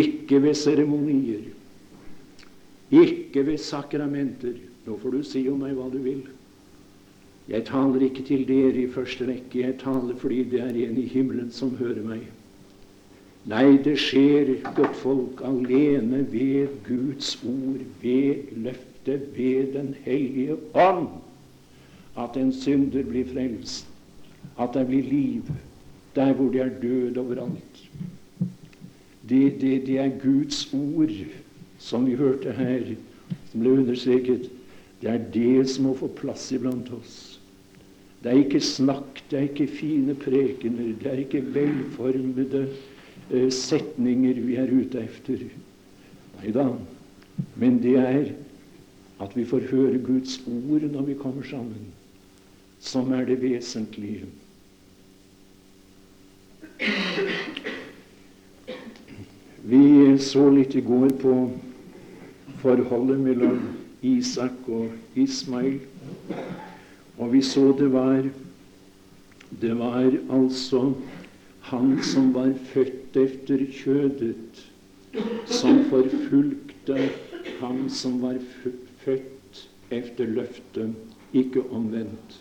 Ikke 0.00 0.38
ved 0.40 0.56
seremonier, 0.56 1.42
ikke 2.88 3.44
ved 3.50 3.60
sakramenter. 3.60 4.56
Nå 4.86 4.96
får 5.02 5.12
du 5.12 5.26
si 5.28 5.42
om 5.52 5.60
meg 5.60 5.76
hva 5.76 5.90
du 5.92 5.98
vil. 6.00 6.22
Jeg 7.52 7.66
taler 7.68 8.06
ikke 8.06 8.24
til 8.24 8.46
dere 8.48 8.80
i 8.84 8.90
første 8.90 9.26
rekke. 9.28 9.60
Jeg 9.60 9.76
taler 9.82 10.16
fordi 10.16 10.44
det 10.54 10.62
er 10.64 10.78
en 10.86 10.96
i 11.02 11.08
himmelen 11.10 11.50
som 11.52 11.76
hører 11.76 12.00
meg. 12.06 12.24
Nei, 13.50 13.74
det 13.82 13.96
skjer, 13.98 14.52
godtfolk, 14.76 15.40
alene 15.42 16.22
ved 16.30 16.76
Guds 16.86 17.34
ord, 17.42 17.80
ved 18.02 18.52
løftet, 18.54 19.24
ved 19.34 19.72
Den 19.74 19.94
hellige 20.04 20.56
ånd, 20.78 21.08
at 22.18 22.36
en 22.36 22.52
synder 22.52 23.02
blir 23.02 23.26
frelst, 23.32 23.88
at 24.60 24.74
det 24.74 24.86
blir 24.86 25.02
liv 25.02 25.42
der 26.14 26.32
hvor 26.32 26.52
det 26.52 26.60
er 26.60 26.70
død 26.82 27.16
overalt. 27.16 27.82
Det, 29.28 29.60
det, 29.60 29.86
det 29.86 29.98
er 29.98 30.18
Guds 30.22 30.74
ord 30.74 31.14
som 31.78 32.06
vi 32.06 32.14
hørte 32.14 32.52
her, 32.52 32.94
som 33.50 33.60
ble 33.60 33.72
understreket, 33.80 34.50
det 35.02 35.10
er 35.10 35.22
det 35.34 35.70
som 35.70 35.88
må 35.88 35.96
få 35.98 36.06
plass 36.14 36.52
iblant 36.54 36.92
oss. 36.94 37.40
Det 38.22 38.30
er 38.30 38.44
ikke 38.44 38.60
snakk, 38.62 39.22
det 39.30 39.38
er 39.38 39.48
ikke 39.48 39.66
fine 39.66 40.14
prekener, 40.14 40.92
det 41.00 41.10
er 41.10 41.24
ikke 41.24 41.42
velformede 41.54 42.68
setninger 43.50 44.40
vi 44.44 44.56
er 44.60 44.70
ute 44.72 45.00
efter. 45.00 45.44
Nei 46.38 46.52
da. 46.54 46.68
Men 47.56 47.78
det 47.82 47.96
er 47.98 48.32
at 49.22 49.36
vi 49.36 49.44
får 49.46 49.68
høre 49.70 49.98
Guds 50.02 50.40
ord 50.46 50.84
når 50.92 51.02
vi 51.02 51.14
kommer 51.14 51.42
sammen, 51.46 51.86
som 52.80 53.12
er 53.12 53.24
det 53.24 53.38
vesentlige. 53.42 54.26
Vi 59.62 60.18
så 60.18 60.48
litt 60.50 60.74
i 60.74 60.82
går 60.82 61.12
på 61.22 61.36
forholdet 62.62 63.20
mellom 63.22 63.60
Isak 64.02 64.66
og 64.66 64.90
Ismail. 65.14 65.78
Og 67.18 67.30
vi 67.32 67.42
så 67.46 67.68
det 67.78 67.92
var 67.92 68.26
Det 69.60 69.78
var 69.78 70.10
altså 70.32 70.94
han 71.60 72.02
som 72.02 72.34
var 72.34 72.54
født 72.72 73.01
efter 73.16 73.64
kjødet, 73.72 74.62
som 75.46 75.84
forfulgte 75.90 77.10
ham 77.60 77.88
som 77.88 78.22
var 78.22 78.38
født 79.04 79.68
efter 79.90 80.26
løftet, 80.26 80.94
ikke 81.32 81.62
omvendt. 81.70 82.38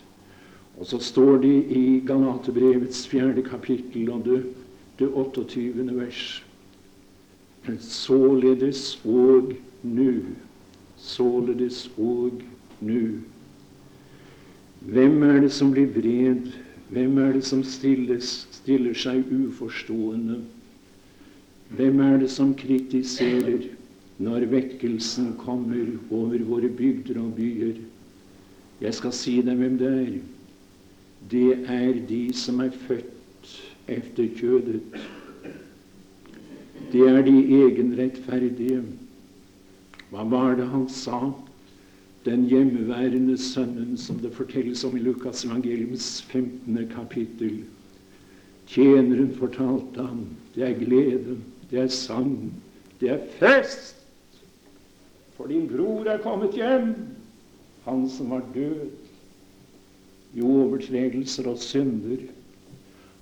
Og 0.79 0.85
så 0.85 0.99
står 0.99 1.37
det 1.37 1.65
i 1.69 1.99
Galaterbrevets 2.07 3.07
fjerde 3.07 3.43
kapittel 3.43 4.09
og 4.09 4.25
det, 4.25 4.43
det 4.99 5.09
28. 5.13 5.97
vers 5.97 6.45
Således 7.79 9.01
og 9.05 9.53
nu, 9.83 10.13
således 10.97 11.91
og 11.97 12.41
nu. 12.79 13.01
Hvem 14.79 15.23
er 15.23 15.39
det 15.39 15.51
som 15.51 15.71
blir 15.71 15.85
vred? 15.85 16.49
Hvem 16.89 17.17
er 17.17 17.31
det 17.33 17.43
som 17.45 17.61
stilles, 17.63 18.47
stiller 18.51 18.97
seg 18.97 19.29
uforstående? 19.29 20.39
Hvem 21.75 21.99
er 22.03 22.17
det 22.19 22.29
som 22.31 22.51
kritiserer 22.57 23.69
når 24.21 24.45
vekkelsen 24.51 25.33
kommer 25.39 25.95
over 26.11 26.43
våre 26.45 26.69
bygder 26.69 27.21
og 27.21 27.33
byer? 27.37 27.79
Jeg 28.81 28.97
skal 28.97 29.13
si 29.15 29.37
deg 29.45 29.59
hvem 29.61 29.77
det 29.79 29.91
er 29.91 30.13
det 31.31 31.63
er 31.69 31.93
de 32.09 32.33
som 32.33 32.59
er 32.59 32.73
født 32.87 33.51
efter 33.87 34.27
kjødet. 34.35 34.81
Det 36.91 37.07
er 37.07 37.21
de 37.21 37.35
egenrettferdige. 37.61 38.81
Hva 40.11 40.25
var 40.27 40.57
det 40.59 40.67
han 40.67 40.89
sa? 40.89 41.29
Den 42.25 42.45
hjemmeværende 42.49 43.37
sønnen 43.37 43.97
som 43.97 44.19
det 44.21 44.33
fortelles 44.33 44.83
om 44.83 44.97
i 44.97 44.99
Lukas 44.99 45.45
evangeliums 45.45 46.21
15. 46.21 46.77
kapittel. 46.91 47.61
Tjeneren 48.67 49.31
fortalte 49.37 50.03
ham 50.03 50.25
det 50.55 50.67
er 50.67 50.77
glede, 50.77 51.37
det 51.71 51.79
er 51.79 51.87
sang, 51.87 52.53
det 52.99 53.09
er 53.09 53.21
fest. 53.39 53.95
For 55.37 55.47
din 55.47 55.69
bror 55.69 56.05
er 56.11 56.21
kommet 56.21 56.53
hjem, 56.59 56.91
han 57.85 58.03
som 58.09 58.29
var 58.29 58.43
død 58.53 58.91
i 60.33 60.41
overtredelser 60.41 61.47
og 61.49 61.57
synder. 61.57 62.27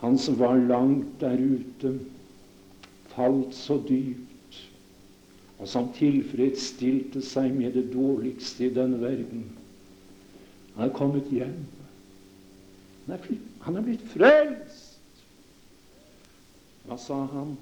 Han 0.01 0.17
som 0.17 0.39
var 0.39 0.57
langt 0.57 1.21
der 1.21 1.37
ute, 1.37 1.99
falt 3.13 3.55
så 3.55 3.79
dypt, 3.89 4.59
og 5.59 5.67
som 5.67 5.89
tilfredsstilte 5.95 7.21
seg 7.25 7.51
med 7.55 7.75
det 7.75 7.89
dårligste 7.93 8.67
i 8.67 8.73
denne 8.73 8.99
verden. 9.01 9.43
Han 10.75 10.87
er 10.89 10.93
kommet 10.95 11.27
hjem. 11.31 11.57
Han 13.05 13.15
er, 13.15 13.33
han 13.65 13.75
er 13.75 13.83
blitt 13.83 14.05
frelst. 14.13 14.85
Hva 16.87 16.95
sa 16.97 17.25
han? 17.33 17.57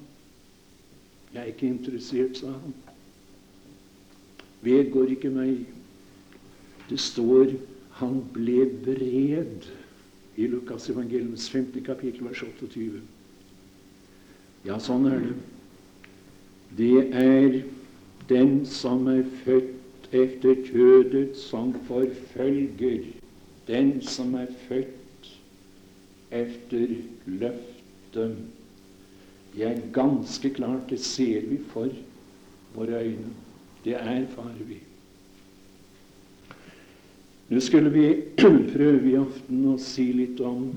Jeg 1.34 1.42
er 1.42 1.50
ikke 1.52 1.66
interessert, 1.66 2.38
sa 2.38 2.52
han. 2.54 2.74
Vedgår 4.62 5.12
ikke 5.14 5.30
meg. 5.30 5.66
Det 6.88 6.98
står 7.00 7.52
han 7.98 8.22
ble 8.32 8.64
bred 8.84 9.68
i 10.38 10.46
Lukas 10.46 10.88
evangeliums 10.90 11.48
5. 11.50 11.72
kapittel, 11.84 12.24
vers 12.24 12.42
28. 12.46 13.00
Ja, 14.66 14.78
sånn 14.82 15.06
er 15.10 15.22
det. 15.24 15.36
Det 16.78 17.04
er 17.16 17.60
den 18.28 18.60
som 18.68 19.08
er 19.10 19.24
født 19.44 20.12
efter 20.14 20.62
kjødet, 20.68 21.36
som 21.36 21.72
forfølger 21.88 23.08
den 23.68 23.98
som 24.04 24.34
er 24.38 24.48
født 24.68 25.32
efter 26.30 26.94
løftet. 27.26 28.36
Det 29.58 29.66
er 29.66 29.80
ganske 29.92 30.50
klart. 30.54 30.90
Det 30.90 31.00
ser 31.02 31.40
vi 31.50 31.58
for 31.72 31.90
våre 32.76 33.02
øyne. 33.02 33.32
Det 33.84 33.94
erfarer 33.94 34.62
vi. 34.68 34.78
Nå 37.48 37.60
skulle 37.60 37.90
vi 37.90 38.06
prøve 38.74 39.10
i 39.10 39.16
aften 39.18 39.64
å 39.72 39.74
si 39.82 40.12
litt 40.12 40.38
om 40.44 40.70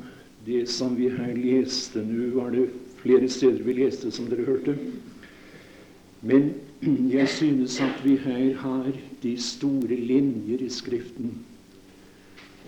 det 0.48 0.64
som 0.72 0.96
vi 0.98 1.12
her 1.14 1.36
leste. 1.38 2.02
Nå 2.02 2.32
var 2.40 2.50
det 2.56 2.70
flere 3.04 3.30
steder 3.30 3.62
vi 3.68 3.76
leste, 3.84 4.10
som 4.12 4.30
dere 4.32 4.48
hørte. 4.50 4.78
Men 6.26 6.54
jeg 7.18 7.30
synes 7.30 7.78
at 7.86 8.02
vi 8.02 8.16
her 8.24 8.56
har 8.64 8.90
de 9.22 9.36
store 9.38 10.00
linjer 10.00 10.66
i 10.66 10.72
Skriften. 10.74 11.36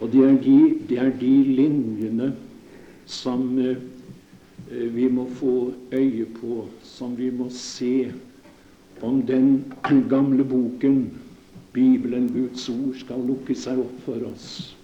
Og 0.02 0.14
det 0.14 0.28
er 0.28 0.38
de, 0.46 0.60
det 0.90 1.00
er 1.00 1.10
de 1.18 1.34
linjene 1.48 2.34
som 3.10 3.50
eh, 3.62 3.82
vi 4.74 5.08
må 5.08 5.28
få 5.40 5.74
øye 5.92 6.26
på, 6.40 6.68
som 6.84 7.18
vi 7.18 7.30
må 7.30 7.50
se 7.50 8.12
om 9.02 9.22
den 9.28 9.74
gamle 10.10 10.44
boken 10.44 11.12
Bibelen, 11.74 12.30
Guds 12.34 12.70
ord, 12.70 12.94
skal 13.02 13.24
lukke 13.26 13.56
seg 13.58 13.80
opp 13.82 14.02
for 14.06 14.26
oss. 14.30 14.76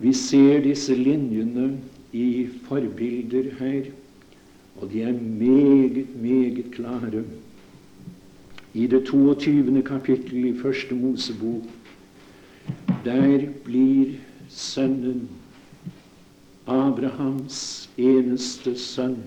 Vi 0.00 0.12
ser 0.16 0.62
disse 0.64 0.96
linjene 0.96 1.74
i 2.16 2.48
forbilder 2.64 3.50
her, 3.58 3.90
og 4.80 4.88
de 4.92 5.02
er 5.04 5.12
meget, 5.12 6.06
meget 6.16 6.70
klare. 6.72 7.24
I 8.72 8.86
det 8.86 9.02
22. 9.10 9.82
kapittel 9.82 10.44
i 10.44 10.54
Første 10.56 10.94
Mosebok, 10.94 11.68
der 13.04 13.44
blir 13.64 14.16
sønnen, 14.48 15.28
Abrahams 16.66 17.88
eneste 17.98 18.74
sønn, 18.78 19.22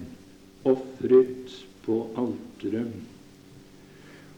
ofret 0.63 1.56
på 1.86 2.04
alteret. 2.17 2.93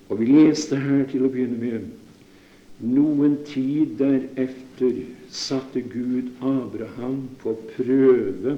Og 0.10 0.20
vi 0.20 0.30
leste 0.30 0.78
her 0.78 1.06
til 1.10 1.26
å 1.26 1.32
begynne 1.34 1.60
med 1.62 2.86
noen 2.86 3.38
tid 3.48 3.96
derefter 4.00 4.98
satte 5.32 5.82
Gud 5.82 6.32
Abraham 6.44 7.30
på 7.42 7.56
prøve. 7.76 8.58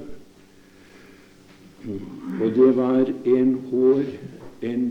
Og 1.88 2.48
det 2.58 2.72
var 2.78 3.12
en 3.38 3.54
hår, 3.70 4.04
en, 4.66 4.88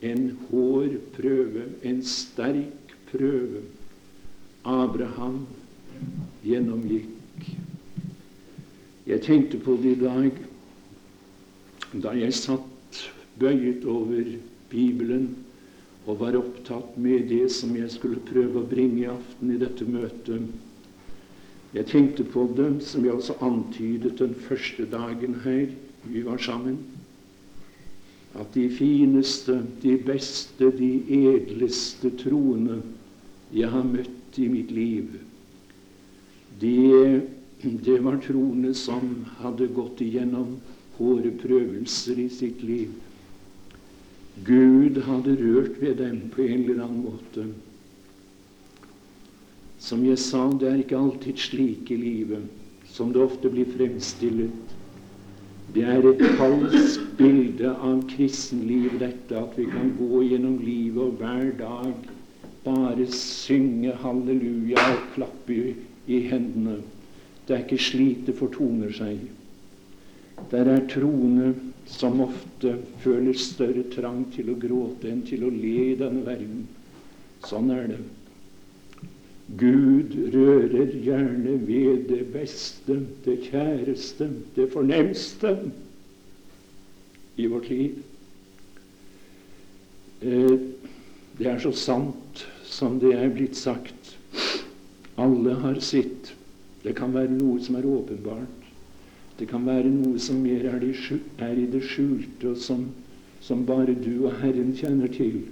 en 0.00 0.24
hårprøve, 0.48 1.66
en 1.82 2.02
sterk 2.06 2.94
prøve 3.10 3.64
Abraham 4.64 5.42
gjennomgikk. 6.46 7.50
Jeg 9.10 9.22
tenkte 9.26 9.58
på 9.58 9.74
det 9.82 9.96
i 9.96 10.00
dag 10.04 10.30
da 11.98 12.12
jeg 12.14 12.34
satt 12.38 12.98
bøyet 13.40 13.82
over 13.90 14.28
Bibelen 14.70 15.32
og 16.06 16.20
var 16.20 16.38
opptatt 16.38 16.94
med 16.94 17.26
det 17.32 17.48
som 17.50 17.72
jeg 17.74 17.90
skulle 17.90 18.22
prøve 18.28 18.60
å 18.60 18.68
bringe 18.70 19.00
i 19.02 19.08
aften 19.10 19.50
i 19.50 19.58
dette 19.58 19.86
møtet. 19.88 20.46
Jeg 21.74 21.86
tenkte 21.90 22.26
på 22.26 22.44
det 22.54 22.68
som 22.86 23.04
jeg 23.06 23.16
også 23.16 23.36
antydet 23.46 24.18
den 24.18 24.36
første 24.46 24.86
dagen 24.90 25.40
her 25.44 25.66
vi 26.06 26.22
var 26.26 26.38
sammen. 26.42 26.78
At 28.38 28.54
de 28.54 28.68
fineste, 28.70 29.58
de 29.82 29.96
beste, 30.06 30.70
de 30.78 30.92
edleste 31.18 32.14
troende 32.22 32.78
jeg 33.50 33.70
har 33.74 33.86
møtt 33.86 34.38
i 34.38 34.46
mitt 34.50 34.70
liv, 34.70 35.18
det, 36.62 37.26
det 37.62 37.98
var 38.04 38.16
troende 38.24 38.74
som 38.74 39.26
hadde 39.42 39.68
gått 39.76 40.00
igjennom 40.04 40.56
hårde 40.96 41.32
prøvelser 41.42 42.18
i 42.22 42.28
sitt 42.32 42.62
liv 42.64 42.92
Gud 44.44 45.02
hadde 45.04 45.34
rørt 45.36 45.80
ved 45.82 45.98
dem 46.00 46.20
på 46.32 46.46
en 46.46 46.62
eller 46.62 46.84
annen 46.84 47.02
måte. 47.04 47.44
Som 49.80 50.04
jeg 50.06 50.20
sa, 50.22 50.46
det 50.56 50.68
er 50.68 50.80
ikke 50.80 50.96
alltid 50.96 51.40
slik 51.40 51.90
i 51.92 51.98
livet 52.00 52.46
som 52.90 53.12
det 53.12 53.20
ofte 53.22 53.50
blir 53.52 53.68
fremstillet. 53.74 54.72
Det 55.74 55.84
er 55.86 56.06
et 56.08 56.22
falskt 56.38 57.12
bilde 57.18 57.70
av 57.70 58.00
kristenlivet, 58.10 58.96
dette 59.02 59.36
at 59.38 59.52
vi 59.58 59.68
kan 59.70 59.92
gå 59.98 60.24
gjennom 60.26 60.56
livet 60.64 61.04
og 61.04 61.20
hver 61.20 61.52
dag 61.60 62.08
bare 62.64 63.06
synge 63.14 63.94
halleluja 64.02 64.82
og 64.96 65.04
klappe 65.14 65.54
i, 65.54 65.76
i 66.10 66.24
hendene. 66.32 66.80
Det 67.50 67.56
er 67.56 67.64
ikke 67.64 67.82
slik 67.82 68.18
det 68.28 68.36
fortoner 68.38 68.92
seg. 68.94 69.24
Der 70.52 70.68
er 70.70 70.84
troende 70.86 71.48
som 71.90 72.20
ofte 72.22 72.76
føler 73.02 73.34
større 73.34 73.82
trang 73.90 74.22
til 74.30 74.52
å 74.52 74.58
gråte 74.62 75.10
enn 75.10 75.24
til 75.26 75.42
å 75.48 75.50
le 75.50 75.72
i 75.88 75.96
denne 75.98 76.22
verden. 76.22 76.68
Sånn 77.50 77.72
er 77.74 77.90
det. 77.90 77.98
Gud 79.58 80.14
rører 80.30 80.94
gjerne 81.02 81.56
ved 81.66 82.06
det 82.12 82.22
beste, 82.30 83.00
det 83.26 83.40
kjæreste, 83.48 84.30
det 84.54 84.70
fornemste 84.70 85.56
i 87.34 87.50
vårt 87.50 87.66
liv. 87.74 87.98
Eh, 90.22 90.58
det 91.40 91.50
er 91.50 91.58
så 91.58 91.74
sant 91.74 92.46
som 92.62 93.00
det 93.02 93.16
er 93.18 93.32
blitt 93.34 93.58
sagt. 93.58 94.14
Alle 95.18 95.58
har 95.66 95.82
sitt. 95.82 96.36
Det 96.84 96.94
kan 96.96 97.12
være 97.14 97.32
noe 97.34 97.60
som 97.60 97.76
er 97.76 97.86
åpenbart. 97.88 98.68
Det 99.38 99.48
kan 99.48 99.64
være 99.66 99.88
noe 99.92 100.18
som 100.20 100.40
mer 100.44 100.66
er, 100.68 100.82
i 100.84 101.66
det 101.72 101.82
skjulte, 101.84 102.52
og 102.52 102.56
som, 102.60 102.86
som 103.40 103.64
bare 103.68 103.94
du 103.96 104.26
og 104.28 104.36
Herren 104.40 104.74
kjenner 104.76 105.08
til. 105.12 105.42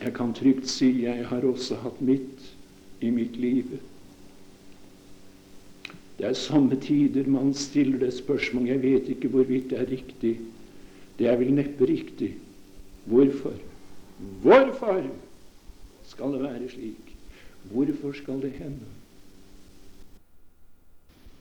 Jeg 0.00 0.12
kan 0.16 0.32
trygt 0.36 0.68
si 0.68 0.90
jeg 1.04 1.26
har 1.28 1.44
også 1.44 1.80
hatt 1.84 2.00
mitt 2.04 2.50
i 3.00 3.10
mitt 3.12 3.36
liv. 3.40 3.78
Det 6.20 6.28
er 6.28 6.36
samme 6.36 6.76
tider 6.76 7.28
man 7.32 7.54
stiller 7.56 7.98
det 7.98 8.12
spørsmål. 8.12 8.68
Jeg 8.68 8.82
vet 8.82 9.08
ikke 9.08 9.28
hvorvidt 9.32 9.70
det 9.72 9.80
er 9.80 9.90
riktig. 9.90 10.34
Det 11.18 11.28
er 11.28 11.36
vel 11.40 11.52
neppe 11.56 11.88
riktig. 11.88 12.34
Hvorfor? 13.08 13.56
Hvorfor 14.42 15.00
skal 16.08 16.32
det 16.36 16.42
være 16.42 16.68
slik? 16.68 17.14
Hvorfor 17.72 18.12
skal 18.12 18.42
det 18.42 18.52
hende? 18.60 18.99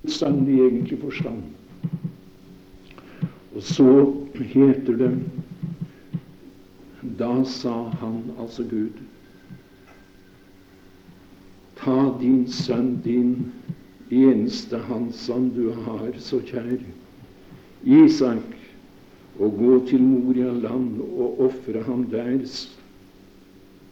Sang 0.07 0.47
i 0.47 0.59
egentlig 0.61 0.99
forstand. 0.99 1.43
Og 3.55 3.63
så 3.63 4.15
heter 4.35 4.97
det 4.97 5.11
Da 7.19 7.43
sa 7.43 7.89
han, 7.99 8.23
altså 8.39 8.63
Gud, 8.63 8.95
ta 11.79 12.13
din 12.21 12.45
sønn, 12.47 13.01
din 13.03 13.51
eneste 14.11 14.77
han 14.77 15.11
som 15.11 15.49
du 15.55 15.71
har 15.71 16.15
så 16.19 16.39
kjær, 16.47 16.79
Isak, 17.83 18.55
og 19.39 19.57
gå 19.59 19.85
til 19.87 20.03
Moria 20.03 20.51
land 20.51 20.99
og 21.01 21.41
ofre 21.47 21.83
ham 21.83 22.05
der 22.11 22.39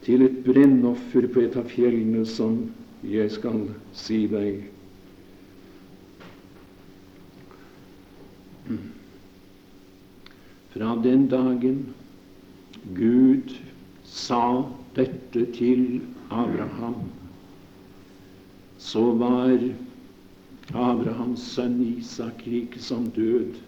til 0.04 0.22
et 0.22 0.40
brennoffer 0.44 1.28
på 1.32 1.40
et 1.40 1.56
av 1.56 1.68
fjellene 1.68 2.24
som 2.28 2.58
jeg 3.04 3.30
skal 3.32 3.64
si 3.96 4.26
deg. 4.28 4.66
Fra 10.78 10.94
den 11.02 11.24
dagen 11.26 11.78
Gud 12.94 13.50
sa 14.06 14.62
dette 14.94 15.42
til 15.56 15.80
Abraham, 16.30 17.08
så 18.78 19.02
var 19.18 19.56
Abrahams 20.78 21.42
sønn 21.56 21.80
Isak 21.82 22.44
like 22.46 22.78
som 22.78 23.08
død 23.16 23.58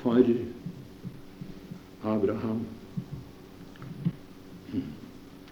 for 0.00 0.30
Abraham. 2.14 2.64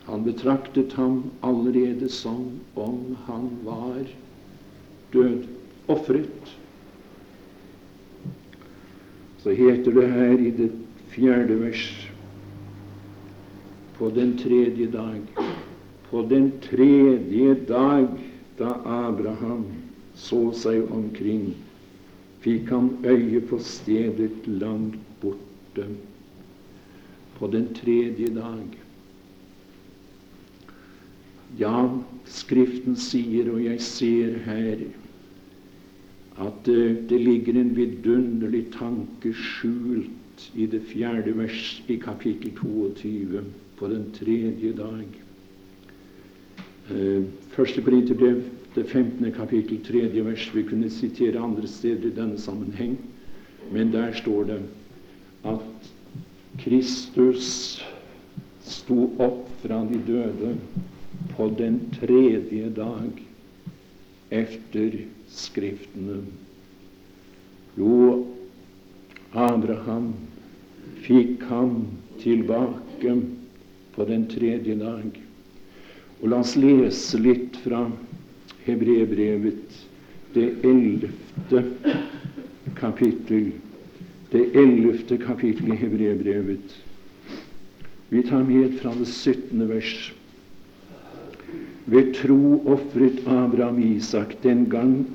Han 0.09 0.25
betraktet 0.25 0.97
ham 0.97 1.21
allerede 1.43 2.09
som 2.09 2.49
om 2.81 3.13
han 3.27 3.51
var 3.69 4.09
død, 5.13 5.45
ofret 5.89 6.57
så 9.43 9.55
heter 9.57 9.93
det 9.97 10.07
her 10.13 10.39
i 10.39 10.51
det 10.57 10.71
fjerde 11.11 11.57
vers 11.61 11.85
på 13.99 14.11
den 14.17 14.37
tredje 14.39 14.87
dag 14.91 15.21
På 16.11 16.23
den 16.27 16.51
tredje 16.61 17.55
dag 17.69 18.09
da 18.59 18.75
Abraham 18.85 19.65
så 20.19 20.51
seg 20.57 20.89
omkring, 20.93 21.53
fikk 22.45 22.69
han 22.75 22.91
øye 23.07 23.41
på 23.47 23.59
stedet 23.63 24.49
langt 24.49 24.99
borte. 25.23 25.87
På 27.39 27.49
den 27.53 27.71
tredje 27.79 28.29
dag. 28.35 28.75
Ja, 31.63 31.89
Skriften 32.31 32.99
sier, 33.01 33.49
og 33.55 33.63
jeg 33.65 33.81
ser 33.83 34.37
her 34.45 34.85
at 36.41 36.65
det 36.65 37.21
ligger 37.21 37.61
en 37.61 37.75
vidunderlig 37.77 38.71
tanke 38.73 39.33
skjult 39.37 40.47
i 40.57 40.67
det 40.67 40.81
fjerde 40.89 41.35
vers 41.37 41.83
i 41.89 41.99
kapittel 42.01 42.55
22 42.57 43.43
på 43.77 43.89
den 43.89 44.07
tredje 44.17 44.73
dag. 44.77 45.05
Eh, 46.91 47.23
første 47.53 47.83
Korinterbrev, 47.85 48.43
det 48.75 48.87
15. 48.89 49.33
kapittel, 49.33 49.85
tredje 49.85 50.25
vers. 50.25 50.51
Vi 50.55 50.63
kunne 50.63 50.91
sitere 50.91 51.39
andre 51.39 51.69
steder 51.69 52.09
i 52.09 52.17
denne 52.17 52.39
sammenheng, 52.39 52.99
men 53.73 53.93
der 53.93 54.13
står 54.13 54.45
det 54.45 54.61
at 55.45 55.93
Kristus 56.59 57.83
sto 58.65 59.11
opp 59.19 59.49
fra 59.63 59.85
de 59.85 60.01
døde 60.07 60.55
på 61.37 61.51
den 61.59 61.81
tredje 62.01 62.73
dag 62.77 63.30
efter 64.31 64.99
Skriftene. 65.31 66.23
Jo, 67.79 68.27
Abraham 69.33 70.13
fikk 71.05 71.45
ham 71.51 71.85
tilbake 72.23 73.15
på 73.95 74.07
den 74.09 74.27
tredje 74.31 74.75
dag. 74.81 75.21
Og 76.21 76.29
la 76.33 76.41
oss 76.43 76.57
lese 76.59 77.19
litt 77.23 77.57
fra 77.65 77.87
Hebrebrevet, 78.67 79.79
det 80.35 80.49
ellevte 80.67 81.65
kapittel. 82.79 83.53
Det 84.31 84.45
ellevte 84.55 85.19
kapittel 85.19 85.73
i 85.75 85.79
Hebrebrevet. 85.81 86.77
Vi 88.11 88.23
tar 88.27 88.43
med 88.47 88.77
fra 88.83 88.93
det 88.99 89.09
syttende 89.11 89.67
vers. 89.71 90.13
Ved 91.87 92.15
tro 92.15 92.61
ofret 92.67 93.27
Abraham 93.27 93.79
Isak 93.83 94.37
den 94.43 94.67
gang 94.71 95.07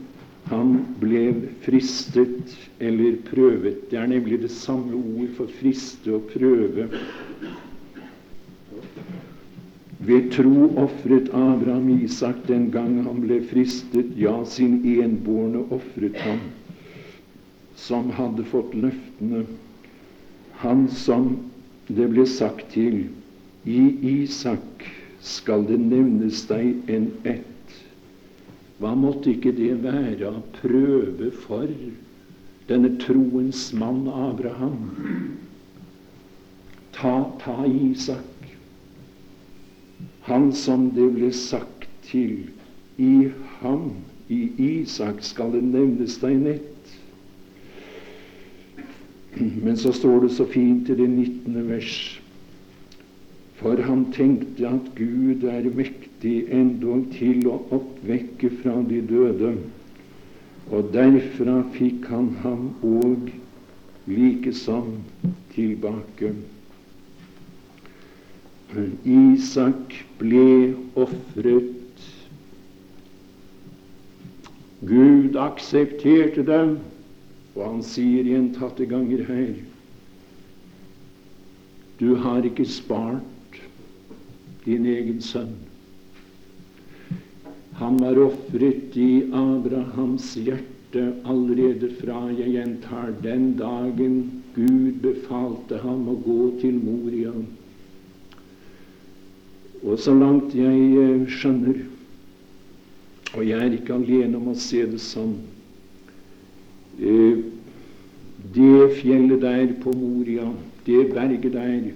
han 0.49 0.73
ble 1.01 1.27
fristet 1.65 2.55
eller 2.79 3.17
prøvet. 3.29 3.85
Det 3.89 3.97
er 3.97 4.09
nemlig 4.09 4.41
det 4.43 4.51
samme 4.53 4.97
ord 4.97 5.31
for 5.37 5.51
friste 5.59 6.13
og 6.13 6.27
prøve. 6.33 6.89
Ved 10.05 10.29
tro 10.35 10.67
ofret 10.77 11.31
Abraham 11.33 11.89
Isak 12.03 12.43
den 12.47 12.69
gang 12.73 12.99
han 13.07 13.21
ble 13.23 13.39
fristet, 13.49 14.11
ja, 14.19 14.35
sin 14.45 14.81
enbårne 14.85 15.63
ofret 15.73 16.17
han, 16.21 16.43
som 17.75 18.11
hadde 18.13 18.45
fått 18.51 18.75
løftene, 18.77 19.45
han 20.61 20.85
som 20.93 21.31
det 21.87 22.09
ble 22.13 22.27
sagt 22.29 22.69
til, 22.75 23.07
i 23.65 23.81
Isak 24.21 24.85
skal 25.25 25.65
det 25.67 25.81
nevnes 25.81 26.45
deg 26.49 26.89
en 26.91 27.11
ett 27.25 27.51
hva 28.79 28.91
måtte 28.99 29.31
ikke 29.31 29.53
det 29.55 29.71
være 29.85 30.27
av 30.27 30.41
prøve 30.57 31.29
for 31.45 31.69
denne 32.67 32.91
troens 32.99 33.69
mann 33.77 34.03
Abraham? 34.11 34.89
Ta, 36.95 37.13
ta 37.39 37.63
Isak, 37.69 38.49
han 40.27 40.51
som 40.55 40.89
det 40.95 41.07
ble 41.15 41.31
sagt 41.35 41.87
til, 42.09 42.49
i 42.99 43.29
ham, 43.61 43.89
i 44.31 44.41
Isak, 44.81 45.23
skal 45.23 45.51
det 45.55 45.63
nevnes 45.63 46.19
deg 46.21 46.39
nett. 46.43 46.93
Men 49.35 49.75
så 49.79 49.91
står 49.95 50.23
det 50.25 50.35
så 50.35 50.47
fint 50.47 50.89
i 50.89 50.95
det 50.95 51.09
19. 51.11 51.59
vers 51.67 51.97
for 53.59 53.81
han 53.81 54.05
tenkte 54.11 54.67
at 54.67 54.91
Gud 54.97 55.45
er 55.47 55.67
mektig 55.77 56.35
endog 56.51 57.07
til 57.15 57.45
å 57.47 57.59
oppvekke 57.77 58.51
fra 58.61 58.75
de 58.89 58.99
døde. 59.07 59.53
Og 60.75 60.89
derfra 60.95 61.61
fikk 61.75 62.09
han 62.11 62.33
ham 62.43 62.67
òg 62.83 63.29
likesom 64.11 64.97
tilbake. 65.53 66.33
Isak 69.07 69.95
ble 70.19 70.73
ofret. 70.99 71.71
Gud 74.85 75.37
aksepterte 75.39 76.43
dem, 76.45 76.75
og 77.55 77.61
han 77.63 77.79
sier 77.87 78.27
gjentatte 78.27 78.85
ganger 78.91 79.23
her 79.29 79.53
Du 81.95 82.17
har 82.19 82.43
ikke 82.43 82.65
spart 82.67 83.34
din 84.65 84.85
egen 84.89 85.21
sønn. 85.21 85.53
Han 87.75 87.97
var 87.99 88.17
ofret 88.23 88.95
i 88.95 89.25
Abrahams 89.35 90.29
hjerte 90.39 91.01
allerede 91.27 91.89
fra, 91.99 92.21
jeg 92.31 92.53
gjentar, 92.53 93.11
den 93.23 93.49
dagen 93.59 94.19
Gud 94.55 95.01
befalte 95.03 95.81
ham 95.83 96.05
å 96.07 96.15
gå 96.23 96.39
til 96.61 96.77
Moria. 96.79 97.33
Og 99.83 99.99
så 99.99 100.15
langt 100.15 100.55
jeg 100.55 100.85
eh, 101.01 101.25
skjønner, 101.27 101.81
og 103.35 103.43
jeg 103.43 103.59
er 103.59 103.75
ikke 103.75 103.97
alene 103.97 104.39
om 104.39 104.47
å 104.53 104.55
se 104.55 104.85
det 104.87 105.01
sånn 105.03 105.35
eh, 107.03 107.43
Det 108.55 108.87
fjellet 109.01 109.43
der 109.43 109.73
på 109.83 109.91
Moria, 109.99 110.47
det 110.87 111.09
berget 111.11 111.51
der, 111.57 111.91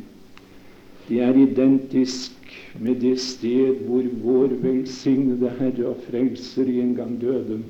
det 1.07 1.21
er 1.23 1.39
identisk 1.39 2.38
med 2.79 2.95
det 3.01 3.19
sted 3.19 3.75
hvor 3.85 4.03
vår 4.23 4.47
velsignede 4.61 5.49
Herre 5.59 5.87
og 5.87 5.97
Frelser 6.09 6.65
en 6.65 6.95
gang 6.95 7.21
døde. 7.21 7.63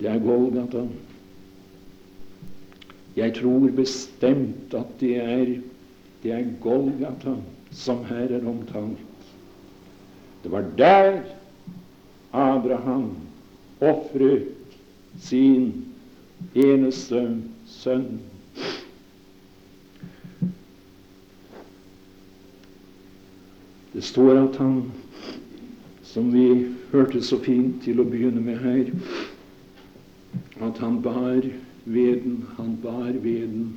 Det 0.00 0.08
er 0.08 0.18
Golgata. 0.18 0.86
Jeg 3.16 3.34
tror 3.34 3.68
bestemt 3.76 4.74
at 4.74 4.86
det 5.00 5.16
er, 5.16 5.44
det 6.22 6.32
er 6.32 6.44
Golgata 6.60 7.36
som 7.70 8.04
her 8.04 8.28
er 8.30 8.48
omtalt. 8.48 8.98
Det 10.42 10.52
var 10.52 10.64
der 10.78 11.20
Abraham 12.32 13.16
ofret 13.80 14.48
sin 15.20 15.84
eneste 16.54 17.42
sønn. 17.66 18.20
Det 23.94 24.02
står 24.02 24.38
at 24.40 24.56
han, 24.58 24.80
som 26.02 26.32
vi 26.34 26.66
hørte 26.90 27.22
så 27.22 27.38
fint 27.38 27.82
til 27.84 28.02
å 28.02 28.06
begynne 28.08 28.42
med 28.42 28.58
her, 28.58 28.90
at 30.66 30.78
han 30.82 31.00
bar 31.02 31.44
veden, 31.84 32.40
han 32.56 32.74
bar 32.82 33.12
veden. 33.22 33.68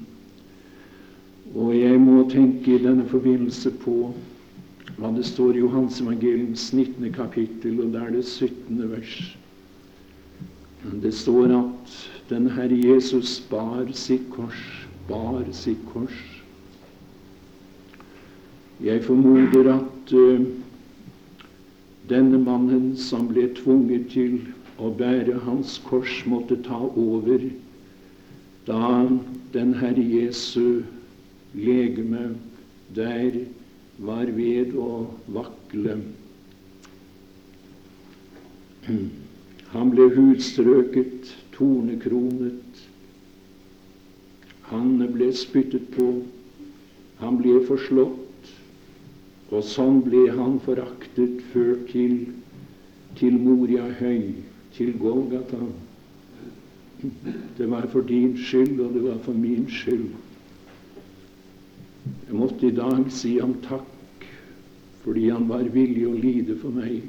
Og 1.54 1.76
jeg 1.78 2.00
må 2.02 2.24
tenke 2.32 2.76
i 2.76 2.82
denne 2.82 3.06
forbindelse 3.10 3.72
på 3.84 4.12
hva 4.98 5.12
det 5.14 5.26
står 5.28 5.54
i 5.54 5.62
Johans 5.62 6.00
evangeliums 6.02 6.72
19. 6.74 7.12
kapittel, 7.14 7.78
og 7.84 7.94
der 7.94 8.10
det 8.16 8.24
17. 8.26 8.82
vers. 8.90 9.20
Det 11.04 11.14
står 11.14 11.54
at 11.60 11.94
den 12.32 12.50
Herre 12.56 12.78
Jesus 12.78 13.38
bar 13.52 13.86
sitt 13.94 14.26
kors, 14.34 14.64
bar 15.10 15.46
sitt 15.54 15.84
kors. 15.94 16.18
Jeg 18.82 19.04
formoder 19.06 19.72
at 19.74 19.97
uh, 20.14 20.46
denne 22.10 22.40
mannen 22.40 22.96
som 22.98 23.28
ble 23.32 23.48
tvunget 23.58 24.12
til 24.14 24.40
å 24.80 24.92
bære 24.94 25.40
hans 25.48 25.78
kors, 25.88 26.22
måtte 26.30 26.60
ta 26.64 26.80
over 26.96 27.50
da 28.68 29.08
den 29.54 29.74
Herre 29.80 30.04
Jesu 30.04 30.84
legeme 31.56 32.36
der 32.96 33.32
var 33.98 34.30
ved 34.38 34.76
å 34.78 35.08
vakle. 35.34 35.98
Han 39.74 39.92
ble 39.92 40.08
hudstrøket, 40.16 41.34
tornekronet. 41.56 42.84
Han 44.70 45.02
ble 45.16 45.32
spyttet 45.36 45.90
på. 45.96 46.08
Han 47.24 47.42
ble 47.42 47.60
forslått. 47.68 48.27
Og 49.48 49.64
sånn 49.64 50.02
ble 50.04 50.26
han 50.36 50.58
foraktet, 50.64 51.40
ført 51.54 51.88
til, 51.94 52.18
til 53.20 53.38
Moria 53.40 53.86
høy, 54.00 54.34
til 54.76 54.92
Golgata. 55.00 55.60
Det 57.58 57.68
var 57.70 57.88
for 57.94 58.04
din 58.08 58.36
skyld, 58.38 58.80
og 58.84 58.96
det 58.98 59.04
var 59.06 59.22
for 59.24 59.38
min 59.38 59.70
skyld. 59.72 60.10
Jeg 62.28 62.36
måtte 62.36 62.68
i 62.68 62.76
dag 62.76 63.08
si 63.14 63.38
ham 63.40 63.56
takk 63.68 63.94
fordi 65.08 65.30
han 65.32 65.46
var 65.48 65.64
villig 65.72 66.04
å 66.04 66.18
lide 66.20 66.58
for 66.60 66.76
meg. 66.76 67.06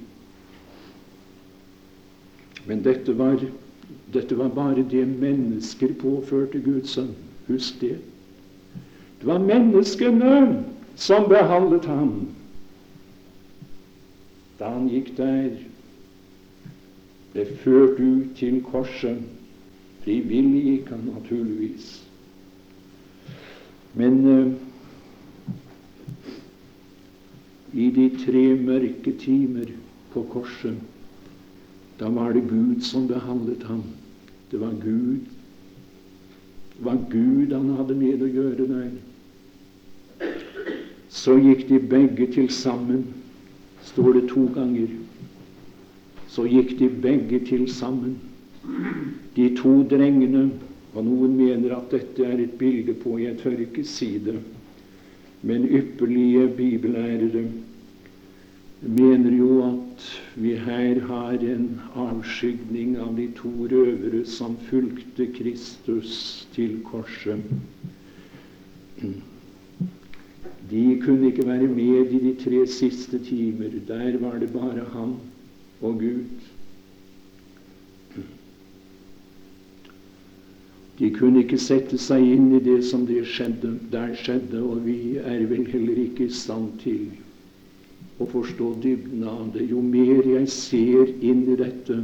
Men 2.69 2.85
dette 2.85 3.11
var, 3.19 3.41
dette 4.15 4.39
var 4.39 4.53
bare 4.55 4.85
det 4.87 5.03
mennesker 5.09 5.97
påførte 5.99 6.61
Guds 6.63 6.95
sønn. 6.95 7.11
Husk 7.49 7.81
det. 7.83 7.97
Det 9.19 9.27
var 9.27 9.43
menneskene 9.43 10.35
som 10.99 11.29
behandlet 11.31 11.87
ham 11.87 12.13
da 14.59 14.73
han 14.75 14.89
gikk 14.91 15.13
der, 15.15 15.53
ble 17.33 17.45
ført 17.63 18.01
ut 18.03 18.33
til 18.39 18.59
korset. 18.67 19.21
Frivillig 20.03 20.63
gikk 20.65 20.91
han 20.91 21.05
naturligvis. 21.13 21.91
Men 23.99 24.19
uh, 24.27 24.51
i 27.79 27.89
de 27.95 28.09
tre 28.25 28.45
mørke 28.59 29.15
timer 29.23 29.71
på 30.15 30.25
korset, 30.33 30.79
da 32.01 32.11
var 32.15 32.35
det 32.35 32.49
Gud 32.51 32.83
som 32.87 33.07
behandlet 33.11 33.63
ham. 33.69 33.85
Det 34.51 34.59
var 34.61 34.75
Gud. 34.83 35.27
Det 36.75 36.87
var 36.87 36.99
Gud 37.11 37.55
han 37.55 37.75
hadde 37.79 37.99
med 37.99 38.23
å 38.23 38.33
gjøre 38.33 38.67
der. 38.71 38.91
Så 41.19 41.35
gikk 41.43 41.67
de 41.69 41.79
begge 41.91 42.29
til 42.35 42.49
sammen, 42.55 43.05
står 43.91 44.13
det 44.19 44.25
to 44.31 44.45
ganger. 44.55 44.93
Så 46.31 46.45
gikk 46.47 46.77
de 46.79 46.89
begge 47.03 47.41
til 47.49 47.67
sammen, 47.73 48.19
de 49.37 49.49
to 49.59 49.81
drengene. 49.91 50.49
Og 50.95 51.05
noen 51.05 51.35
mener 51.37 51.75
at 51.77 51.91
dette 51.93 52.25
er 52.25 52.41
et 52.43 52.55
bilde 52.59 52.95
på 53.03 53.19
Jeg 53.21 53.37
tør 53.43 53.59
ikke 53.67 53.85
si 53.87 54.15
det. 54.25 54.39
Men 55.47 55.67
ypperlige 55.69 56.49
bibellærere 56.57 57.45
mener 58.83 59.35
jo 59.37 59.51
at 59.67 60.07
vi 60.37 60.55
her 60.55 61.01
har 61.07 61.39
en 61.43 61.69
avskygning 61.95 62.97
av 63.03 63.15
de 63.19 63.29
to 63.39 63.51
røvere 63.71 64.25
som 64.27 64.57
fulgte 64.71 65.27
Kristus 65.35 66.47
til 66.55 66.79
korset. 66.87 67.43
De 70.71 71.01
kunne 71.05 71.31
ikke 71.31 71.47
være 71.47 71.67
med 71.67 72.13
i 72.13 72.19
de 72.27 72.35
tre 72.45 72.67
siste 72.67 73.19
timer. 73.25 73.71
Der 73.89 74.19
var 74.19 74.39
det 74.39 74.53
bare 74.53 74.85
han 74.93 75.17
og 75.81 75.99
Gud. 75.99 76.25
De 80.99 81.11
kunne 81.15 81.45
ikke 81.45 81.59
sette 81.63 81.99
seg 82.03 82.25
inn 82.27 82.49
i 82.57 82.61
det 82.63 82.81
som 82.89 83.05
det 83.07 83.23
skjedde, 83.31 83.77
der 83.93 84.17
skjedde, 84.19 84.63
og 84.67 84.83
vi 84.87 85.17
er 85.23 85.45
vel 85.47 85.67
heller 85.71 86.01
ikke 86.09 86.27
i 86.27 86.35
stand 86.35 86.73
til 86.83 87.05
å 88.19 88.27
forstå 88.27 88.73
dybden 88.83 89.23
av 89.31 89.53
det. 89.55 89.69
Jo 89.71 89.83
mer 89.85 90.27
jeg 90.27 90.51
ser 90.51 91.13
inn 91.23 91.45
i 91.53 91.59
dette, 91.61 92.01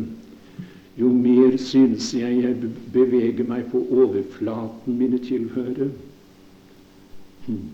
jo 0.94 1.10
mer 1.10 1.58
synes 1.58 2.12
jeg 2.14 2.44
jeg 2.44 2.70
beveger 2.94 3.48
meg 3.50 3.66
på 3.72 3.82
overflaten 3.90 5.00
mine 5.00 5.18
tilhører. 5.26 5.90
Hmm. 7.48 7.72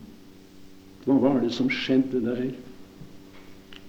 Hva 1.11 1.19
var 1.19 1.41
det 1.43 1.51
som 1.51 1.67
skjedde 1.67 2.21
der 2.23 2.45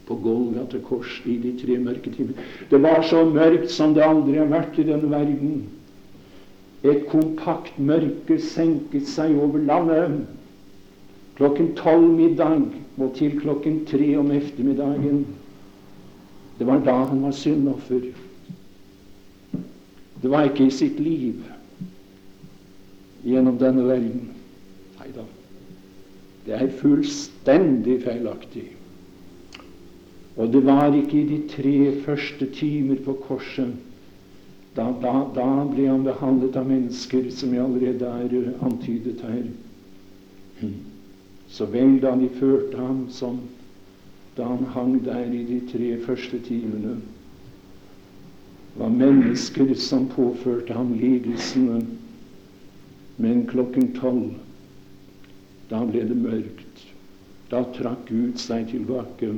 på 0.08 0.16
Golgata 0.24 0.80
kors 0.82 1.20
i 1.30 1.38
de 1.38 1.54
tre 1.60 1.78
mørke 1.78 2.10
timer? 2.16 2.34
Det 2.72 2.82
var 2.82 3.06
så 3.06 3.22
mørkt 3.30 3.70
som 3.70 3.94
det 3.94 4.02
aldri 4.02 4.40
har 4.40 4.50
vært 4.50 4.80
i 4.82 4.88
denne 4.88 5.12
verden. 5.12 5.68
Et 6.82 7.06
kompakt 7.12 7.78
mørke 7.78 8.40
senket 8.42 9.06
seg 9.06 9.38
over 9.38 9.62
landet 9.62 10.24
klokken 11.38 11.76
tolv 11.78 12.10
middag 12.18 12.66
og 12.98 13.14
til 13.18 13.38
klokken 13.42 13.84
tre 13.90 14.10
om 14.18 14.32
ettermiddagen. 14.34 15.24
Det 16.58 16.68
var 16.68 16.82
da 16.86 16.98
han 17.10 17.24
var 17.24 17.32
syndoffer. 17.38 18.10
Det 20.22 20.30
var 20.30 20.50
ikke 20.50 20.68
i 20.68 20.74
sitt 20.74 21.00
liv 21.02 21.42
gjennom 23.26 23.58
denne 23.62 23.86
verden. 23.88 24.28
Nei 25.00 25.14
da. 25.16 25.26
Det 26.46 26.58
er 26.58 26.72
fullstendig 26.82 28.02
feilaktig. 28.04 28.68
Og 30.36 30.54
det 30.54 30.66
var 30.66 30.96
ikke 30.96 31.22
i 31.22 31.28
de 31.28 31.40
tre 31.52 32.02
første 32.06 32.48
timer 32.56 33.02
på 33.06 33.14
korset. 33.28 33.74
Da, 34.76 34.88
da, 35.04 35.14
da 35.36 35.48
ble 35.68 35.90
han 35.90 36.06
behandlet 36.08 36.56
av 36.56 36.70
mennesker, 36.70 37.28
som 37.36 37.52
jeg 37.54 37.64
allerede 37.66 38.08
er 38.08 38.36
uh, 38.40 38.66
antydet 38.66 39.20
her. 39.28 39.50
Hmm. 40.62 40.78
Så 41.52 41.68
vel 41.68 41.98
da 42.00 42.14
de 42.16 42.30
førte 42.40 42.80
ham 42.80 43.04
som 43.12 43.42
da 44.38 44.48
han 44.48 44.64
hang 44.72 44.94
der 45.04 45.28
i 45.28 45.44
de 45.44 45.60
tre 45.68 45.90
første 46.06 46.40
timene, 46.48 46.96
var 48.80 48.94
mennesker 48.96 49.74
som 49.76 50.08
påførte 50.08 50.74
ham 50.74 50.94
lidelsene. 50.96 51.82
Men 53.18 53.44
klokken 53.52 53.92
tolv 53.98 54.32
da 55.72 55.82
ble 55.88 56.04
det 56.08 56.18
mørkt. 56.20 56.86
Da 57.52 57.64
trakk 57.76 58.08
Gud 58.12 58.40
seg 58.40 58.70
tilbake. 58.72 59.32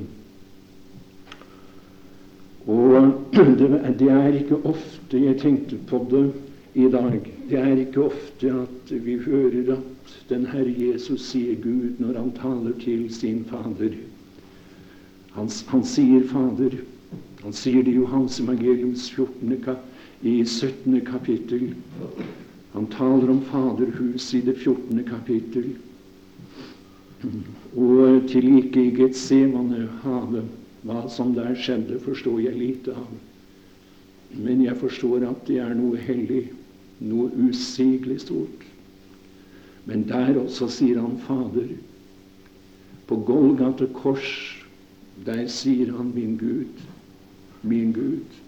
Og 2.69 3.13
det 3.99 4.09
er 4.09 4.39
ikke 4.39 4.61
ofte 4.69 5.21
jeg 5.21 5.39
tenkte 5.41 5.79
på 5.89 6.01
det 6.11 6.25
i 6.73 6.87
dag. 6.89 7.19
Det 7.49 7.59
er 7.59 7.75
ikke 7.85 8.07
ofte 8.09 8.53
at 8.63 8.93
vi 9.05 9.17
hører 9.25 9.75
at 9.77 10.15
den 10.29 10.47
Herre 10.49 10.73
Jesus 10.73 11.29
sier 11.29 11.55
Gud 11.61 11.99
når 12.01 12.17
han 12.19 12.33
taler 12.39 12.73
til 12.81 13.07
sin 13.13 13.43
Fader. 13.49 13.95
Han, 15.37 15.49
han 15.67 15.85
sier 15.85 16.25
Fader. 16.29 16.77
Han 17.43 17.53
sier 17.53 17.83
det 17.83 17.93
i 17.93 17.97
Johans 17.99 18.39
evangeliums 18.39 19.09
14. 19.11 19.57
Kap 19.65 19.89
i 20.23 20.37
17. 20.45 21.01
kapittel. 21.05 21.73
Han 22.73 22.85
taler 22.93 23.33
om 23.33 23.41
Faderhuset 23.49 24.39
i 24.39 24.45
det 24.45 24.55
14. 24.61 25.03
kapittel. 25.03 25.73
Og 27.23 28.27
til 28.29 28.45
like 28.49 28.79
i 28.79 28.91
Getsemane 28.95 29.87
havet, 30.03 30.49
hva 30.83 31.05
som 31.09 31.31
der 31.35 31.55
skjedde, 31.55 31.99
forstår 32.03 32.41
jeg 32.43 32.59
lite 32.59 32.95
av. 32.97 33.13
Men 34.33 34.63
jeg 34.65 34.75
forstår 34.81 35.23
at 35.29 35.47
det 35.47 35.61
er 35.63 35.73
noe 35.77 35.99
hellig, 36.03 36.47
noe 36.99 37.29
usigelig 37.47 38.19
stort. 38.25 38.65
Men 39.85 40.05
der 40.09 40.35
også 40.39 40.67
sier 40.71 40.99
han 40.99 41.19
Fader. 41.27 41.71
På 43.07 43.19
Golgata 43.27 43.87
kors, 43.95 44.29
der 45.25 45.45
sier 45.51 45.91
han 45.95 46.11
min 46.15 46.37
Gud, 46.39 46.83
min 47.61 47.91
Gud. 47.95 48.39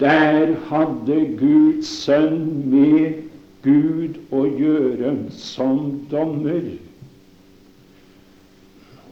Der 0.00 0.52
hadde 0.68 1.20
Guds 1.40 1.88
sønn 2.04 2.68
med 2.68 3.22
Gud 3.64 4.18
å 4.34 4.44
gjøre 4.44 5.14
som 5.32 6.02
dommer. 6.10 6.74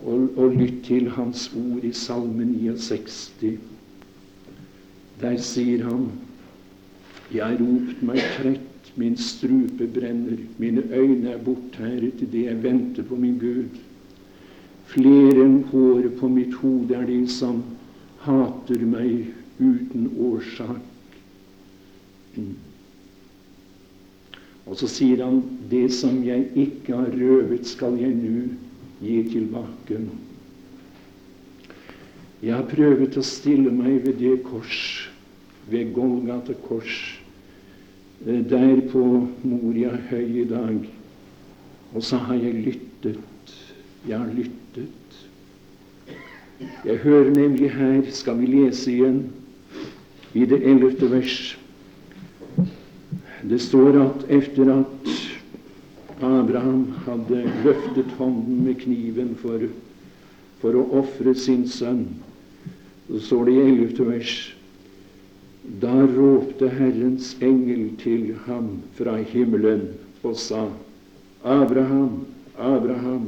Og, 0.05 0.29
og 0.37 0.53
lytt 0.53 0.83
til 0.85 1.09
hans 1.17 1.47
ord 1.57 1.85
i 1.85 1.93
Salme 1.97 2.45
69. 2.45 3.59
Der 5.21 5.37
sier 5.40 5.85
han 5.88 6.11
Jeg 7.33 7.57
ropt 7.61 8.03
meg 8.05 8.21
trett, 8.37 8.90
min 9.01 9.17
strupe 9.19 9.87
brenner, 9.90 10.38
mine 10.61 10.85
øyne 10.93 11.33
er 11.33 11.40
bortæret 11.43 12.21
idet 12.23 12.45
jeg 12.45 12.62
venter 12.62 13.03
på 13.03 13.17
min 13.17 13.38
Gud. 13.40 13.81
Flere 14.93 15.47
enn 15.47 15.62
håret 15.73 16.19
på 16.21 16.29
mitt 16.29 16.53
hode 16.61 16.95
er 16.95 17.07
de 17.09 17.23
som 17.33 17.62
hater 18.27 18.85
meg 18.87 19.33
uten 19.59 20.11
årsak. 20.21 20.85
Mm. 22.37 22.55
Og 24.67 24.77
så 24.81 24.88
sier 24.88 25.25
han, 25.25 25.43
det 25.71 25.88
som 25.97 26.23
jeg 26.25 26.47
ikke 26.55 26.97
har 26.97 27.11
røvet, 27.17 27.67
skal 27.69 27.99
jeg 28.01 28.14
nå 28.21 28.53
gi 29.05 29.23
tilbake. 29.31 30.01
Jeg 32.45 32.53
har 32.53 32.67
prøvd 32.69 33.17
å 33.17 33.25
stille 33.25 33.71
meg 33.73 34.03
ved 34.05 34.19
det 34.21 34.38
kors, 34.45 34.81
ved 35.71 35.95
Golgata 35.97 36.57
kors, 36.67 36.99
eh, 38.27 38.43
der 38.45 38.83
på 38.90 39.05
Moria 39.45 39.95
høy 40.11 40.43
i 40.43 40.45
dag. 40.49 40.85
Og 41.95 42.03
så 42.03 42.19
har 42.27 42.35
jeg 42.35 42.64
lyttet. 42.67 43.55
Jeg 44.09 44.19
har 44.19 44.33
lyttet. 44.35 44.90
Jeg 46.85 46.97
hører 46.97 47.31
nemlig 47.31 47.71
her, 47.73 48.03
skal 48.11 48.38
vi 48.38 48.47
lese 48.47 48.93
igjen, 48.93 49.23
i 50.35 50.45
det 50.45 50.61
ellevte 50.67 51.09
vers. 51.11 51.38
Det 53.45 53.61
står 53.61 54.01
at 54.03 54.27
etter 54.33 54.71
at 54.73 55.09
Abraham 56.22 56.94
hadde 57.07 57.42
løftet 57.64 58.12
hånden 58.18 58.64
med 58.64 58.79
kniven 58.85 59.35
for, 59.40 59.66
for 60.61 60.79
å 60.79 60.85
ofre 61.00 61.35
sin 61.35 61.66
sønn. 61.68 62.07
Så 63.09 63.20
står 63.29 63.48
det 63.48 63.55
i 63.55 63.64
ellevte 63.64 64.07
vers 64.09 64.35
Da 65.81 65.92
ropte 65.92 66.68
Herrens 66.68 67.35
engel 67.44 67.90
til 68.00 68.35
ham 68.46 68.83
fra 68.96 69.16
himmelen 69.33 69.87
og 70.24 70.37
sa, 70.40 70.66
Abraham, 71.44 72.24
Abraham. 72.57 73.27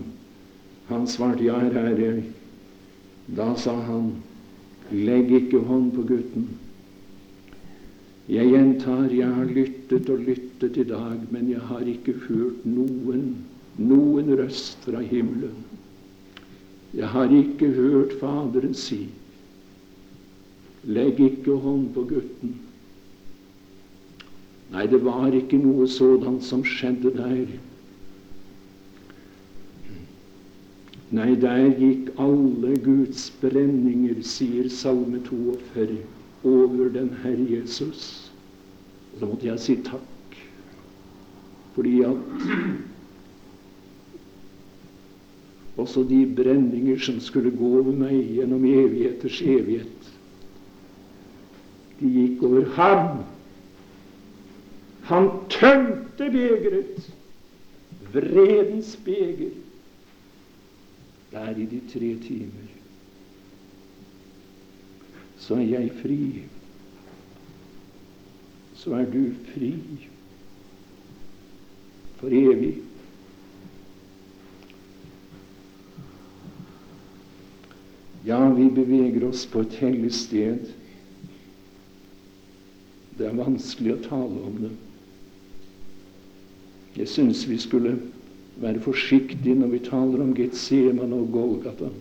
Han 0.88 1.06
svarte, 1.08 1.44
Ja, 1.44 1.58
her 1.58 2.00
er. 2.00 2.22
Da 3.26 3.54
sa 3.58 3.74
han, 3.88 4.12
Legg 4.92 5.32
ikke 5.34 5.64
hånd 5.66 5.90
på 5.96 6.04
gutten. 6.06 6.46
Jeg 8.26 8.48
gjentar, 8.50 9.04
jeg 9.14 9.28
har 9.30 9.46
lyttet 9.46 10.08
og 10.10 10.22
lyttet 10.26 10.76
i 10.82 10.84
dag, 10.88 11.20
men 11.30 11.50
jeg 11.50 11.62
har 11.68 11.86
ikke 11.86 12.16
hørt 12.24 12.64
noen, 12.66 13.28
noen 13.78 14.32
røst 14.40 14.82
fra 14.82 14.98
himmelen. 14.98 15.60
Jeg 16.96 17.06
har 17.12 17.30
ikke 17.30 17.68
hørt 17.76 18.16
Faderen 18.18 18.74
si, 18.74 19.04
legg 20.90 21.20
ikke 21.22 21.54
hånd 21.62 21.86
på 21.94 22.02
gutten. 22.10 22.56
Nei, 24.74 24.88
det 24.90 25.04
var 25.06 25.30
ikke 25.30 25.62
noe 25.62 25.86
sådant 25.86 26.42
som 26.42 26.66
skjedde 26.66 27.14
der. 27.14 27.54
Nei, 31.14 31.30
der 31.38 31.70
gikk 31.78 32.10
alle 32.18 32.74
Guds 32.82 33.28
brenninger, 33.38 34.18
sier 34.26 34.66
Salme 34.72 35.22
42 35.30 36.15
over 36.46 36.88
den 36.94 37.10
Herre 37.22 37.46
Jesus. 37.50 38.32
Så 39.18 39.26
måtte 39.26 39.46
jeg 39.48 39.60
si 39.60 39.76
takk, 39.84 40.36
fordi 41.74 42.00
at 42.04 42.16
også 45.76 46.04
de 46.08 46.20
brenninger 46.36 46.98
som 47.00 47.20
skulle 47.20 47.52
gå 47.52 47.72
over 47.80 47.96
meg 47.96 48.16
gjennom 48.36 48.64
evigheters 48.68 49.40
evighet, 49.44 50.12
de 52.00 52.12
gikk 52.12 52.44
over 52.44 52.68
ham. 52.76 53.24
Han 55.08 55.28
tømte 55.52 56.30
begeret, 56.32 57.10
vredens 58.12 58.96
beger, 59.04 59.52
der 61.32 61.56
i 61.56 61.68
de 61.68 61.80
tre 61.92 62.16
timer 62.24 62.75
så 65.46 65.54
er 65.54 65.68
jeg 65.70 65.92
fri. 66.00 66.20
Så 68.74 68.96
er 68.98 69.06
du 69.10 69.22
fri 69.52 69.72
for 72.18 72.34
evig. 72.34 72.72
Ja, 78.26 78.40
vi 78.50 78.66
beveger 78.74 79.28
oss 79.28 79.44
på 79.46 79.62
et 79.62 79.76
hellig 79.78 80.10
sted. 80.16 80.72
Det 83.16 83.28
er 83.28 83.38
vanskelig 83.38 83.94
å 83.94 84.02
tale 84.08 84.42
om 84.48 84.58
det. 84.64 84.72
Jeg 86.96 87.12
syns 87.12 87.44
vi 87.46 87.60
skulle 87.60 87.94
være 88.58 88.82
forsiktige 88.82 89.54
når 89.54 89.76
vi 89.76 89.84
taler 89.86 90.24
om 90.24 90.34
Getsemane 90.34 91.22
og 91.22 91.30
Golgata. 91.36 91.92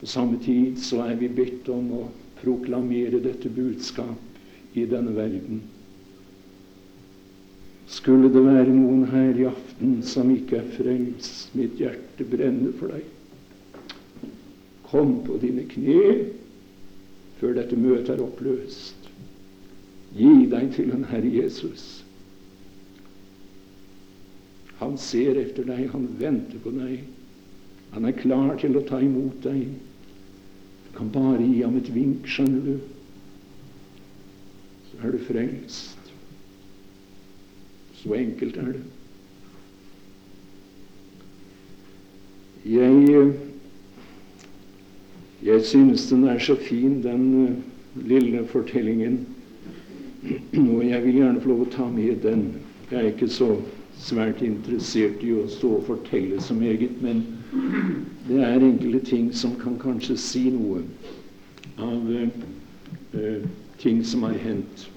På 0.00 0.06
samme 0.06 0.38
tid 0.44 0.78
så 0.78 1.02
er 1.08 1.16
vi 1.18 1.28
bedt 1.28 1.68
om 1.74 1.90
å 1.98 2.04
proklamere 2.38 3.18
dette 3.22 3.50
budskap 3.50 4.76
i 4.78 4.84
denne 4.86 5.14
verden. 5.16 5.62
Skulle 7.88 8.28
det 8.30 8.44
være 8.44 8.70
noen 8.70 9.06
her 9.10 9.38
i 9.40 9.46
aften 9.48 9.98
som 10.06 10.30
ikke 10.30 10.60
er 10.60 10.68
frelst, 10.76 11.54
mitt 11.56 11.80
hjerte 11.80 12.26
brenner 12.28 12.74
for 12.78 12.92
deg. 12.94 13.06
Kom 14.88 15.18
på 15.26 15.38
dine 15.42 15.64
kne 15.68 16.02
før 17.40 17.56
dette 17.56 17.78
møtet 17.78 18.14
er 18.14 18.22
oppløst. 18.24 19.08
Gi 20.16 20.46
deg 20.52 20.70
til 20.76 20.92
den 20.92 21.08
Herre 21.10 21.32
Jesus. 21.32 21.88
Han 24.78 24.94
ser 25.00 25.40
etter 25.40 25.66
deg, 25.66 25.88
han 25.90 26.06
venter 26.20 26.60
på 26.62 26.70
deg. 26.76 27.02
Han 27.96 28.06
er 28.06 28.16
klar 28.20 28.54
til 28.60 28.76
å 28.78 28.84
ta 28.86 29.00
imot 29.02 29.42
deg 29.48 29.66
kan 30.96 31.10
bare 31.12 31.42
gi 31.42 31.62
ham 31.62 31.76
et 31.76 31.94
vink, 31.94 32.26
skjønner 32.26 32.60
du. 32.64 32.78
Så 34.90 35.00
er 35.02 35.14
du 35.14 35.18
frelst. 35.26 36.12
Så 37.98 38.14
enkelt 38.14 38.56
er 38.56 38.72
det. 38.72 38.84
Jeg, 42.68 43.32
jeg 45.42 45.64
synes 45.64 46.08
den 46.08 46.24
er 46.24 46.38
så 46.38 46.56
fin, 46.56 47.02
den 47.02 47.44
uh, 47.44 48.06
lille 48.08 48.46
fortellingen. 48.46 49.26
Og 50.74 50.88
jeg 50.88 51.04
vil 51.04 51.14
gjerne 51.14 51.40
få 51.40 51.48
lov 51.48 51.66
å 51.66 51.70
ta 51.72 51.86
med 51.90 52.22
den. 52.22 52.48
Jeg 52.90 52.98
er 52.98 53.10
ikke 53.12 53.28
så 53.30 53.54
svært 53.98 54.42
interessert 54.42 55.22
i 55.26 55.32
å 55.34 55.46
stå 55.50 55.78
og 55.78 55.86
fortelle 55.88 56.40
så 56.42 56.54
meget, 56.54 57.00
men 57.02 57.24
det 58.28 58.42
er 58.44 58.60
enkelte 58.60 59.00
ting 59.06 59.34
som 59.34 59.54
kan 59.60 59.78
kanskje 59.80 60.16
si 60.20 60.42
noe 60.52 60.82
av 61.80 62.10
eh, 62.12 63.46
ting 63.80 64.02
som 64.04 64.26
har 64.26 64.36
hendt. 64.42 64.88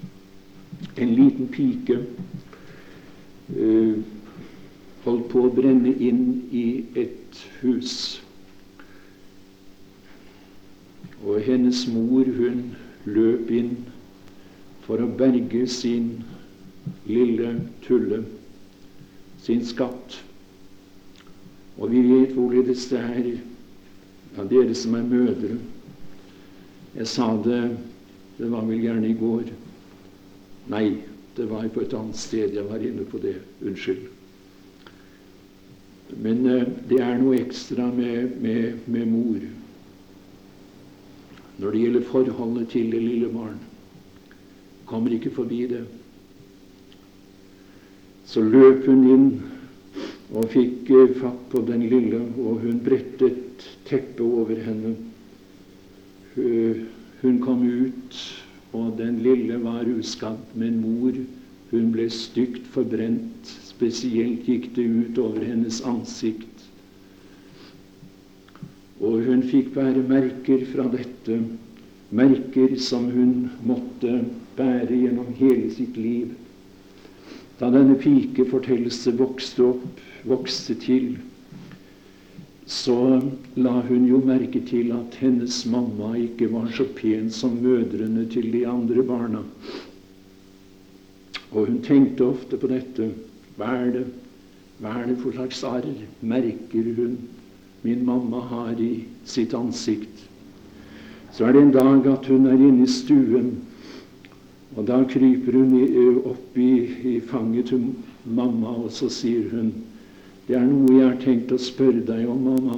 En 1.00 1.14
liten 1.16 1.48
pike 1.48 1.96
eh, 3.56 3.94
holdt 5.04 5.30
på 5.32 5.46
å 5.46 5.52
brenne 5.54 5.94
inn 5.96 6.26
i 6.52 6.66
et 6.98 7.40
hus. 7.62 7.94
Og 11.22 11.40
hennes 11.46 11.86
mor, 11.88 12.26
hun 12.26 12.74
løp 13.06 13.50
inn 13.54 13.76
for 14.84 15.00
å 15.00 15.08
berge 15.18 15.64
sin 15.70 16.18
lille 17.06 17.54
Tulle, 17.86 18.24
sin 19.42 19.64
skatt. 19.64 20.18
Og 21.82 21.90
vi 21.90 22.02
vet 22.06 22.34
hvorledes 22.36 22.86
det 22.92 23.00
er 23.02 23.30
av 24.38 24.46
dere 24.48 24.74
som 24.78 24.94
er 24.94 25.08
mødre. 25.08 25.56
Jeg 26.94 27.08
sa 27.10 27.32
det 27.42 27.62
Det 28.38 28.48
var 28.50 28.64
vel 28.64 28.80
gjerne 28.80 29.06
i 29.06 29.14
går. 29.14 29.50
Nei, 30.72 31.02
det 31.36 31.44
var 31.50 31.68
på 31.68 31.82
et 31.82 31.92
annet 31.94 32.16
sted 32.16 32.54
jeg 32.56 32.64
var 32.64 32.80
inne 32.82 33.04
på 33.06 33.18
det. 33.22 33.36
Unnskyld. 33.60 34.06
Men 36.16 36.46
uh, 36.46 36.64
det 36.88 36.98
er 37.00 37.20
noe 37.20 37.38
ekstra 37.38 37.86
med, 37.92 38.38
med, 38.40 38.78
med, 38.86 39.06
mor 39.08 39.44
når 41.60 41.70
det 41.70 41.82
gjelder 41.84 42.08
forholdet 42.08 42.68
til 42.72 42.90
det 42.90 43.02
lille 43.02 43.28
barn. 43.30 43.60
Kommer 44.88 45.12
ikke 45.14 45.30
forbi 45.30 45.60
det. 45.70 45.84
Så 48.26 48.42
løp 48.42 48.88
hun 48.88 49.04
inn 49.12 49.26
og 50.32 50.48
fikk 50.52 50.90
eh, 50.90 51.14
fatt 51.20 51.42
på 51.52 51.62
den 51.68 51.84
lille, 51.90 52.22
og 52.40 52.62
hun 52.64 52.80
brettet 52.84 53.66
teppet 53.88 54.22
over 54.24 54.56
henne. 54.64 54.94
Hun 57.22 57.38
kom 57.44 57.60
ut, 57.68 58.20
og 58.72 58.94
den 58.96 59.18
lille 59.22 59.58
var 59.60 59.84
uskadd, 59.92 60.40
men 60.56 60.80
mor 60.80 61.18
hun 61.72 61.90
ble 61.92 62.08
stygt 62.12 62.64
forbrent. 62.72 63.52
Spesielt 63.68 64.48
gikk 64.48 64.70
det 64.76 64.86
ut 64.86 65.18
over 65.20 65.44
hennes 65.44 65.80
ansikt. 65.88 66.48
Og 69.02 69.24
hun 69.26 69.42
fikk 69.48 69.72
bære 69.74 70.04
merker 70.08 70.64
fra 70.72 70.86
dette, 70.92 71.40
merker 72.12 72.76
som 72.80 73.08
hun 73.10 73.50
måtte 73.66 74.20
bære 74.56 75.00
gjennom 75.00 75.32
hele 75.40 75.72
sitt 75.74 75.96
liv. 75.96 76.32
Da 77.58 77.70
denne 77.72 77.96
pike 78.00 78.46
fortelles 78.50 79.00
vokste 79.18 79.64
opp, 79.72 80.02
vokste 80.28 80.74
til, 80.74 81.16
så 82.66 83.20
la 83.58 83.72
hun 83.88 84.06
jo 84.08 84.20
merke 84.24 84.62
til 84.66 84.92
at 84.96 85.18
hennes 85.20 85.64
mamma 85.66 86.14
ikke 86.16 86.48
var 86.52 86.70
så 86.76 86.86
pen 86.96 87.30
som 87.30 87.58
mødrene 87.62 88.24
til 88.30 88.52
de 88.52 88.66
andre 88.68 89.02
barna. 89.02 89.42
Og 91.52 91.66
hun 91.66 91.82
tenkte 91.84 92.24
ofte 92.24 92.56
på 92.56 92.70
dette. 92.70 93.10
Hva 93.58 93.74
er 93.82 93.90
det, 93.98 94.06
hva 94.80 94.94
er 95.02 95.10
det 95.10 95.18
for 95.20 95.36
slags 95.36 95.60
arr 95.68 95.90
merker 96.22 96.94
hun 96.96 97.18
min 97.82 98.06
mamma 98.06 98.40
har 98.46 98.80
i 98.80 99.04
sitt 99.26 99.54
ansikt. 99.54 100.28
Så 101.32 101.44
er 101.44 101.52
det 101.52 101.62
en 101.62 101.74
dag 101.74 102.06
at 102.06 102.26
hun 102.30 102.46
er 102.46 102.56
inne 102.56 102.86
i 102.86 102.90
stuen, 102.90 103.56
og 104.76 104.86
da 104.86 105.02
kryper 105.08 105.58
hun 105.58 106.22
opp 106.30 106.56
i, 106.56 106.72
i 107.16 107.20
fanget 107.20 107.72
til 107.72 107.88
mamma, 108.24 108.76
og 108.84 108.92
så 108.94 109.10
sier 109.12 109.50
hun 109.50 109.72
det 110.52 110.58
er 110.60 110.66
noe 110.68 110.92
jeg 110.92 111.06
har 111.06 111.20
tenkt 111.22 111.52
å 111.54 111.56
spørre 111.56 112.02
deg 112.04 112.26
om, 112.28 112.42
mamma. 112.44 112.74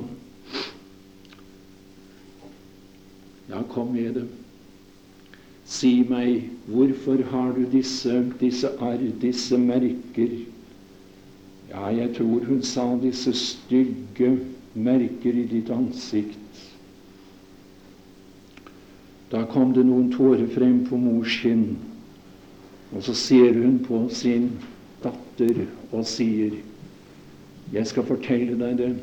Ja, 3.48 3.64
kom 3.72 3.88
med 3.90 4.12
det. 4.14 4.28
Si 5.66 6.04
meg, 6.06 6.52
hvorfor 6.70 7.24
har 7.32 7.48
du 7.56 7.64
disse, 7.72 8.20
disse 8.38 8.70
arr, 8.78 9.02
disse 9.18 9.58
merker? 9.58 10.36
Ja, 11.72 11.88
jeg 11.90 12.12
tror 12.14 12.44
hun 12.46 12.60
sa 12.62 12.84
disse 13.02 13.34
stygge 13.34 14.28
merker 14.78 15.34
i 15.34 15.42
ditt 15.50 15.72
ansikt. 15.74 16.60
Da 19.32 19.42
kom 19.50 19.72
det 19.74 19.82
noen 19.88 20.12
tårer 20.14 20.46
frem 20.54 20.84
på 20.86 21.00
mors 21.00 21.40
kinn, 21.42 21.72
og 22.94 23.02
så 23.02 23.16
ser 23.18 23.58
hun 23.58 23.80
på 23.82 24.04
sin 24.14 24.52
datter 25.02 25.64
og 25.90 26.06
sier, 26.06 26.54
'Jeg 27.72 27.86
skal 27.86 28.04
fortelle 28.04 28.58
deg 28.58 28.78
det. 28.78 28.96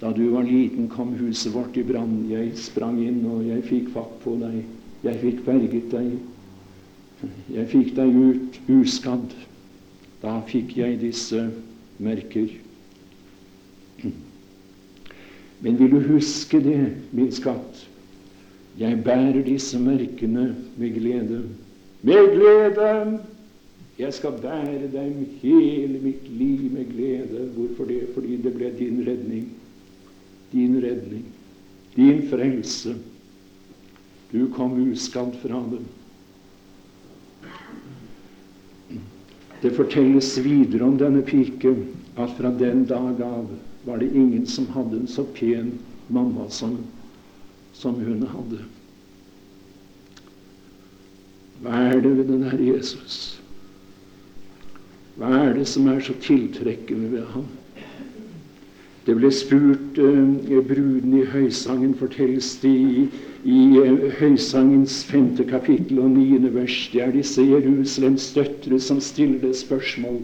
Da 0.00 0.12
du 0.16 0.30
var 0.30 0.42
liten, 0.42 0.88
kom 0.88 1.12
huset 1.18 1.54
vårt 1.54 1.76
i 1.76 1.82
brann. 1.82 2.30
Jeg 2.30 2.52
sprang 2.56 2.98
inn, 3.04 3.24
og 3.26 3.44
jeg 3.46 3.64
fikk 3.64 3.90
fatt 3.92 4.16
på 4.24 4.36
deg. 4.40 4.64
Jeg 5.04 5.20
fikk 5.20 5.44
berget 5.44 5.90
deg. 5.92 6.18
Jeg 7.52 7.68
fikk 7.68 7.94
deg 7.96 8.16
ut 8.16 8.60
uskadd. 8.68 9.34
Da 10.22 10.40
fikk 10.48 10.76
jeg 10.76 11.00
disse 11.00 11.50
merker. 11.98 12.48
Men 15.60 15.76
vil 15.78 15.90
du 15.92 16.00
huske 16.00 16.60
det, 16.64 16.80
min 17.12 17.32
skatt? 17.32 17.86
Jeg 18.80 19.02
bærer 19.04 19.42
disse 19.44 19.78
merkene 19.80 20.54
med 20.76 20.94
glede. 20.96 21.42
Med 22.02 22.32
glede! 22.32 23.20
Jeg 24.00 24.14
skal 24.16 24.38
bære 24.40 24.88
dem 24.92 25.26
hele 25.42 25.98
mitt 26.00 26.28
liv 26.32 26.70
med 26.72 26.88
glede. 26.92 27.48
Hvorfor 27.52 27.84
det? 27.84 28.08
Fordi 28.14 28.36
det 28.36 28.52
ble 28.54 28.72
din 28.78 29.02
redning. 29.06 29.48
Din 30.52 30.78
redning. 30.82 31.24
Din 31.96 32.22
frelse. 32.30 32.94
Du 34.32 34.46
kom 34.54 34.78
uskadd 34.88 35.34
fra 35.42 35.60
dem. 35.70 35.84
Det 39.62 39.74
fortelles 39.76 40.44
videre 40.44 40.86
om 40.88 40.96
denne 40.98 41.20
pike 41.22 41.74
at 42.16 42.32
fra 42.38 42.52
den 42.56 42.86
dag 42.88 43.20
av 43.20 43.50
var 43.84 44.00
det 44.00 44.14
ingen 44.14 44.46
som 44.46 44.70
hadde 44.72 45.02
en 45.02 45.08
så 45.08 45.26
pen 45.36 45.74
mamma 46.08 46.48
som, 46.48 46.78
som 47.76 48.00
hun 48.00 48.24
hadde. 48.32 48.62
Hva 51.60 51.84
er 51.90 52.00
det 52.00 52.16
ved 52.16 52.32
den 52.32 52.48
Herre 52.48 52.70
Jesus? 52.72 53.39
Hva 55.18 55.32
er 55.46 55.56
det 55.58 55.66
som 55.68 55.88
er 55.90 56.00
så 56.04 56.14
tiltrekkende 56.22 57.10
ved 57.12 57.26
ham? 57.34 57.48
Det 59.06 59.16
ble 59.16 59.30
spurt 59.32 59.98
eh, 59.98 60.58
Bruden 60.68 61.14
i 61.18 61.24
Høysangen 61.32 61.94
fortelles 61.96 62.50
det 62.62 62.70
i, 62.70 63.06
i 63.48 63.60
eh, 63.80 64.04
Høysangens 64.20 65.00
femte 65.08 65.46
kapittel 65.48 66.02
og 66.04 66.12
niende 66.12 66.52
vers. 66.54 66.76
Det 66.92 67.00
er 67.02 67.14
disse 67.16 67.42
Jerusalems 67.42 68.28
døtre 68.36 68.78
som 68.80 69.00
stiller 69.00 69.40
det 69.42 69.56
spørsmål. 69.58 70.20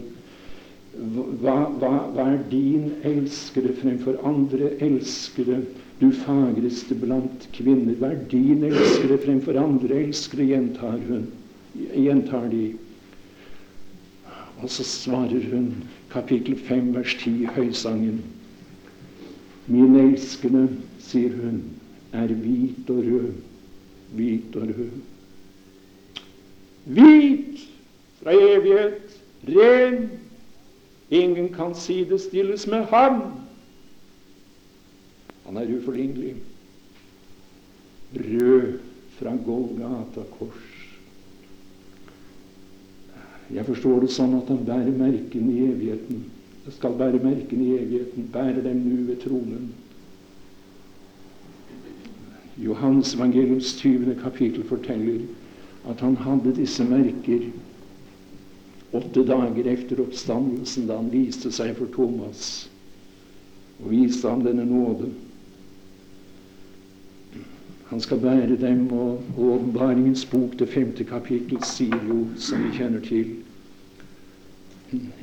Hva, 1.41 1.57
hva, 1.81 1.91
hva, 2.13 2.29
er 2.35 2.39
din 2.49 2.87
elskere 3.05 3.73
fremfor 3.81 4.17
andre 4.25 4.71
elskere, 4.81 5.59
du 5.99 6.07
fagreste 6.23 6.97
blant 6.97 7.49
kvinner? 7.57 7.97
Hva 7.99 8.13
er 8.13 8.23
din 8.31 8.63
elskere 8.69 9.19
fremfor 9.25 9.57
andre 9.61 10.03
elskere, 10.05 10.47
gjentar 10.53 10.97
hun. 11.09 11.27
Gjentar 11.91 12.47
de. 12.53 12.71
Og 14.61 14.69
så 14.69 14.83
svarer 14.83 15.49
hun, 15.53 15.73
kapittel 16.09 16.59
5, 16.59 16.95
vers 16.95 17.15
10, 17.19 17.45
Høysangen. 17.45 18.21
Min 19.67 19.95
elskede, 19.95 20.69
sier 20.99 21.35
hun, 21.35 21.61
er 22.13 22.27
hvit 22.33 22.89
og 22.89 23.03
rød. 23.05 23.33
Hvit 24.15 24.55
og 24.55 24.67
rød. 24.67 24.95
Hvit 26.85 27.67
fra 28.21 28.31
evighet, 28.31 29.19
ren 29.47 30.09
Ingen 31.09 31.53
kan 31.53 31.75
sidestilles 31.75 32.67
med 32.67 32.83
ham. 32.83 33.21
Han 35.45 35.57
er 35.57 35.77
uforlignelig. 35.77 36.35
Rød 38.15 38.79
fra 39.19 39.35
Golgata 39.45 40.23
kors. 40.39 40.66
Jeg 43.53 43.65
forstår 43.65 44.03
det 44.03 44.11
sånn 44.11 44.35
at 44.37 44.49
han 44.51 44.65
bærer 44.67 44.95
merkene 44.97 45.53
i 45.53 45.67
evigheten. 45.71 46.23
Jeg 46.65 46.75
skal 46.75 46.97
bære 46.99 47.21
merkene 47.23 47.63
i 47.63 47.77
evigheten, 47.79 48.27
bærer 48.33 48.59
dem 48.65 48.81
nå 48.83 49.05
ved 49.07 49.21
tronen. 49.23 49.69
Johans 52.59 53.13
evangeliums 53.15 53.75
20. 53.79 54.17
kapittel 54.19 54.65
forteller 54.67 55.21
at 55.87 56.01
han 56.03 56.17
hadde 56.25 56.55
disse 56.57 56.83
merker 56.83 57.45
åtte 58.97 59.23
dager 59.27 59.69
etter 59.71 60.01
oppstandelsen, 60.01 60.87
da 60.89 60.97
han 60.97 61.11
viste 61.13 61.51
seg 61.53 61.75
for 61.77 61.91
Thomas 61.93 62.67
og 63.77 63.91
viste 63.93 64.27
ham 64.27 64.41
denne 64.43 64.65
nåde. 64.65 65.11
Han 67.89 68.01
skal 68.03 68.19
bære 68.19 68.55
dem, 68.59 68.87
og 68.91 69.23
Åpenbaringens 69.37 70.25
bok, 70.25 70.59
det 70.59 70.67
femte 70.67 71.03
kapittel, 71.07 71.61
sier 71.63 72.01
jo, 72.09 72.25
som 72.35 72.63
vi 72.65 72.73
kjenner 72.75 73.03
til 73.03 73.35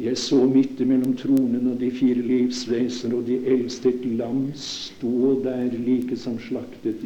Jeg 0.01 0.19
så 0.21 0.43
midt 0.45 0.81
mellom 0.85 1.15
tronen 1.17 1.71
og 1.71 1.79
de 1.81 1.89
fire 1.93 2.21
livsvesener 2.21 3.17
og 3.17 3.25
de 3.29 3.39
eldste 3.49 3.89
et 3.89 4.03
lam 4.19 4.51
stå 4.61 5.41
der 5.45 5.73
like 5.73 6.17
som 6.21 6.37
slaktet. 6.39 7.01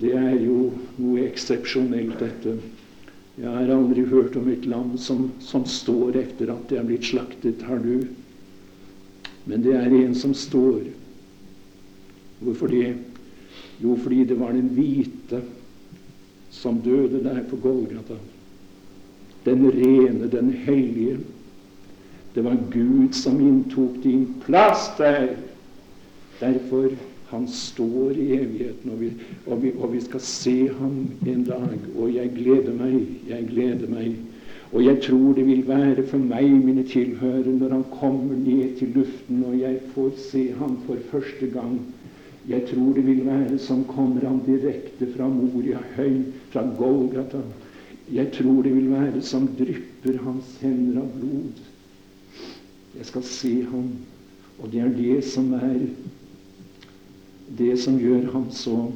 Det 0.00 0.12
er 0.12 0.36
jo 0.36 0.70
noe 0.98 1.24
eksepsjonelt, 1.24 2.18
dette. 2.20 2.58
Jeg 3.40 3.48
har 3.48 3.72
aldri 3.72 4.04
hørt 4.04 4.36
om 4.36 4.50
et 4.52 4.66
lam 4.68 4.96
som, 5.00 5.30
som 5.40 5.64
står 5.64 6.18
etter 6.20 6.52
at 6.52 6.66
det 6.68 6.80
er 6.80 6.88
blitt 6.88 7.08
slaktet. 7.08 7.64
Har 7.64 7.80
du? 7.80 8.04
Men 9.48 9.64
det 9.64 9.76
er 9.78 9.96
en 10.02 10.14
som 10.14 10.36
står. 10.36 10.82
Hvorfor 12.44 12.68
det? 12.68 12.98
Jo, 13.82 13.96
fordi 13.96 14.24
det 14.24 14.40
var 14.40 14.52
den 14.52 14.68
hvite 14.76 15.42
som 16.50 16.80
døde 16.84 17.22
der 17.24 17.42
på 17.50 17.56
Golgata. 17.56 18.18
Den 19.44 19.70
rene, 19.70 20.30
den 20.30 20.50
hellige. 20.50 21.18
Det 22.34 22.44
var 22.44 22.56
Gud 22.72 23.12
som 23.12 23.40
inntok 23.40 24.02
din 24.02 24.34
plass 24.44 24.90
der. 24.98 25.28
Derfor 26.40 26.90
han 27.30 27.48
står 27.48 28.10
i 28.10 28.32
evigheten, 28.34 28.90
og 28.90 29.00
vi, 29.00 29.10
og, 29.46 29.62
vi, 29.62 29.72
og 29.78 29.92
vi, 29.92 30.00
skal 30.00 30.20
se 30.20 30.68
ham 30.68 31.10
en 31.26 31.44
dag. 31.44 31.78
Og 31.98 32.14
jeg 32.14 32.30
gleder 32.34 32.74
meg, 32.74 33.06
jeg 33.28 33.46
gleder 33.50 33.86
meg. 33.90 34.16
Og 34.72 34.84
jeg 34.84 35.02
tror 35.02 35.34
det 35.34 35.46
vil 35.46 35.62
være 35.68 36.06
for 36.06 36.18
meg, 36.18 36.50
mine 36.50 36.82
tilhørere, 36.86 37.54
når 37.58 37.74
han 37.76 37.84
kommer 38.00 38.34
ned 38.34 38.76
til 38.78 38.92
luften, 38.94 39.44
og 39.46 39.60
jeg 39.60 39.78
får 39.94 40.10
se 40.30 40.44
ham 40.58 40.78
for 40.86 40.98
første 41.10 41.46
gang. 41.54 41.78
Jeg 42.48 42.64
tror 42.70 42.94
det 42.96 43.04
vil 43.06 43.24
være 43.26 43.58
som 43.58 43.84
kommer 43.84 44.24
han 44.28 44.40
direkte 44.46 45.06
fra 45.14 45.28
Moria 45.28 45.80
høy, 45.96 46.22
fra 46.50 46.62
Golgata. 46.78 47.42
Jeg 48.12 48.32
tror 48.32 48.62
det 48.62 48.72
vil 48.74 48.88
være 48.90 49.20
som 49.22 49.48
drypper 49.58 50.16
hans 50.24 50.56
hender 50.62 51.02
av 51.02 51.10
blod. 51.18 51.60
Jeg 52.96 53.06
skal 53.06 53.22
se 53.22 53.52
ham, 53.70 53.92
og 54.58 54.72
det 54.72 54.80
er 54.80 54.96
det 54.96 55.20
som 55.24 55.52
er 55.54 55.84
det 57.58 57.74
som 57.82 57.98
gjør 57.98 58.30
ham 58.32 58.50
så 58.54 58.90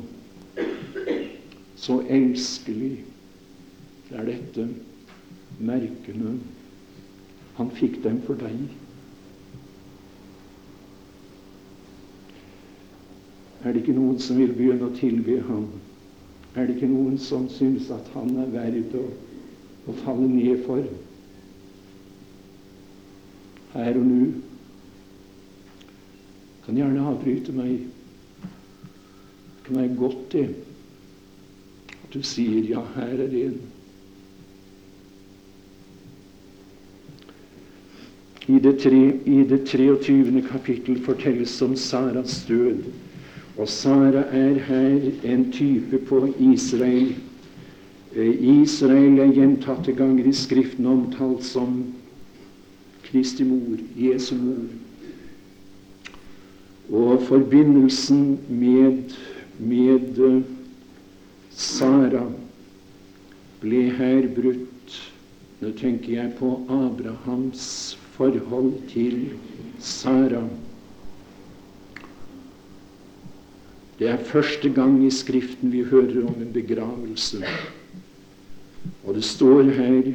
så 1.85 1.99
elskelig. 2.09 3.05
Det 4.09 4.17
er 4.19 4.29
dette 4.31 4.69
merkene. 5.61 6.39
Han 7.59 7.71
fikk 7.77 7.99
dem 8.05 8.23
for 8.25 8.39
deg. 8.41 8.57
Er 13.65 13.73
det 13.73 13.81
ikke 13.81 13.97
noen 13.97 14.19
som 14.21 14.37
vil 14.37 14.53
begynne 14.53 14.91
å 14.91 14.97
tilby 14.99 15.39
ham? 15.47 15.69
Er 16.55 16.67
det 16.67 16.77
ikke 16.77 16.91
noen 16.91 17.17
som 17.19 17.47
syns 17.49 17.89
at 17.95 18.11
han 18.15 18.35
er 18.43 18.51
verd 18.53 18.93
å, 19.01 19.05
å 19.89 19.95
falle 20.05 20.29
ned 20.29 20.61
for? 20.67 20.85
Her 23.75 23.97
og 23.99 24.05
nå 24.07 24.27
kan 26.65 26.77
gjerne 26.79 27.07
avbryte 27.09 27.53
meg. 27.57 27.89
Det 28.45 29.65
kan 29.67 29.81
være 29.81 29.97
godt, 29.97 30.21
det, 30.33 30.45
at 32.05 32.13
du 32.13 32.21
sier 32.23 32.69
'ja, 32.69 32.85
her 32.95 33.25
er 33.25 33.33
en'. 33.47 33.61
Det, 38.47 38.79
tre, 38.79 39.01
I 39.25 39.43
det 39.49 39.65
23. 39.67 40.43
kapittel 40.43 41.01
fortelles 41.05 41.63
om 41.63 41.77
Saras 41.77 42.45
død. 42.49 42.85
Og 43.57 43.69
Sara 43.69 44.25
er 44.35 44.59
her 44.67 45.11
en 45.23 45.53
type 45.53 45.99
på 46.09 46.27
Israel. 46.43 47.15
Eh, 48.17 48.63
Israel 48.63 49.19
er 49.19 49.31
gjentatte 49.35 49.95
ganger 49.95 50.27
i 50.27 50.33
Skriften 50.35 50.87
omtalt 50.87 51.45
som 51.47 51.85
Kristi 53.07 53.47
mor, 53.47 53.79
Jesu 53.99 54.35
mor. 54.41 54.67
Og 56.91 57.23
forbindelsen 57.29 58.39
med, 58.49 59.15
med 59.59 60.19
eh, 60.19 60.43
Sara 61.51 62.27
ble 63.63 63.87
her 63.95 64.27
brutt. 64.35 65.01
Nå 65.63 65.71
tenker 65.79 66.19
jeg 66.19 66.35
på 66.41 66.57
Abrahams 66.69 67.95
forhold 68.19 68.75
til 68.91 69.29
Sara. 69.79 70.43
Det 73.99 74.09
er 74.11 74.27
første 74.27 74.71
gang 74.75 74.99
i 75.07 75.11
Skriften 75.15 75.71
vi 75.73 75.85
hører 75.87 76.25
om 76.27 76.35
en 76.43 76.53
begravelse. 76.53 77.45
Og 79.05 79.15
det 79.15 79.25
står 79.25 79.71
her 79.77 80.09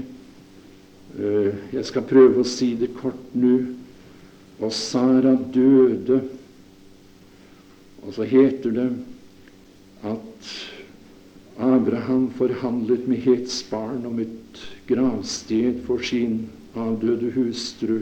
eh, 1.20 1.54
Jeg 1.74 1.86
skal 1.88 2.08
prøve 2.10 2.44
å 2.44 2.48
si 2.48 2.74
det 2.80 2.92
kort 2.98 3.32
nå. 3.34 3.56
Og 4.60 4.74
Sara 4.76 5.38
døde. 5.54 6.20
Og 8.04 8.14
så 8.16 8.28
heter 8.28 8.76
det 8.76 8.90
at 10.10 10.52
Abraham 11.60 12.30
forhandlet 12.36 13.08
med 13.08 13.24
hetsbarn 13.24 14.06
om 14.08 14.20
et 14.24 14.62
gravsted 14.88 15.82
for 15.88 16.04
sin 16.04 16.50
avdøde 16.76 17.32
hustru. 17.36 18.00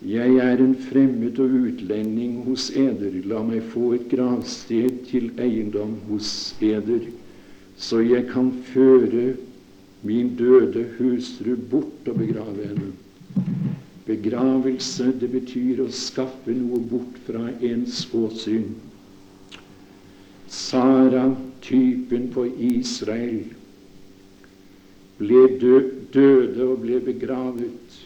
Jeg 0.00 0.36
er 0.40 0.56
en 0.64 0.72
fremmed 0.80 1.38
og 1.38 1.52
utlending 1.60 2.38
hos 2.46 2.70
eder. 2.72 3.18
La 3.28 3.42
meg 3.44 3.66
få 3.68 3.90
et 3.98 4.06
gravsted 4.08 5.02
til 5.10 5.28
eiendom 5.36 5.98
hos 6.08 6.54
eder, 6.64 7.04
så 7.76 8.00
jeg 8.00 8.24
kan 8.30 8.48
føre 8.72 9.34
min 10.02 10.32
døde 10.38 10.86
hustru 10.96 11.52
bort 11.70 12.08
og 12.08 12.16
begrave 12.16 12.64
henne. 12.64 12.92
Begravelse, 14.08 15.12
det 15.20 15.28
betyr 15.36 15.84
å 15.84 15.90
skaffe 15.92 16.56
noe 16.56 16.80
bort 16.80 17.20
fra 17.26 17.50
ens 17.60 18.06
åsyn. 18.16 18.70
Sara, 20.48 21.28
typen 21.60 22.30
på 22.32 22.48
Israel, 22.56 23.42
ble 25.20 25.44
døde 25.60 26.64
og 26.64 26.80
ble 26.86 27.04
begravet 27.04 28.00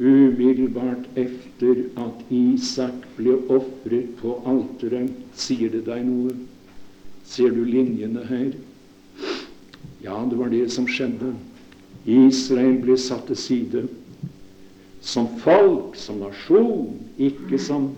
umiddelbart 0.00 1.08
efter 1.16 1.84
at 2.00 2.24
Isak 2.32 3.04
ble 3.16 3.36
ofret 3.52 4.16
på 4.20 4.38
alteret. 4.48 5.12
Sier 5.36 5.72
det 5.72 5.84
deg 5.86 6.06
noe? 6.08 6.32
Ser 7.28 7.52
du 7.52 7.62
linjene 7.68 8.24
her? 8.26 8.52
Ja, 10.00 10.16
det 10.24 10.38
var 10.40 10.48
det 10.48 10.64
som 10.72 10.88
skjedde. 10.88 11.34
Israel 12.08 12.80
ble 12.80 12.96
satt 12.98 13.28
til 13.28 13.36
side. 13.36 13.84
Som 15.04 15.28
folk, 15.44 15.96
som 16.00 16.20
nasjon, 16.24 16.96
ikke 17.20 17.60
som 17.60 17.90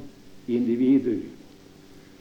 individer. 0.51 1.23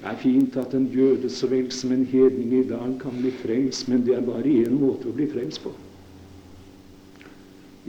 Det 0.01 0.09
er 0.09 0.17
fint 0.21 0.55
at 0.57 0.73
en 0.73 0.87
jøde 0.93 1.29
så 1.29 1.49
vel 1.49 1.69
som 1.73 1.91
en 1.93 2.05
hedning 2.09 2.53
i 2.57 2.67
dag 2.69 2.95
kan 3.01 3.17
bli 3.17 3.33
frelst, 3.41 3.89
men 3.89 4.05
det 4.05 4.15
er 4.17 4.25
bare 4.25 4.49
én 4.49 4.77
måte 4.81 5.09
å 5.09 5.13
bli 5.13 5.27
frelst 5.29 5.61
på. 5.65 5.73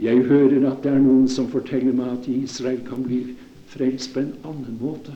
Jeg 0.01 0.23
hører 0.25 0.71
at 0.71 0.81
det 0.83 0.91
er 0.91 1.01
noen 1.03 1.27
som 1.29 1.51
forteller 1.51 1.93
meg 1.93 2.15
at 2.15 2.29
Israel 2.31 2.81
kan 2.87 3.03
bli 3.05 3.21
frelst 3.69 4.13
på 4.13 4.23
en 4.23 4.33
annen 4.45 4.79
måte 4.81 5.13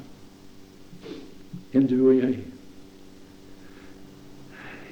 enn 1.75 1.87
du 1.89 1.97
og 2.07 2.15
jeg. 2.15 2.37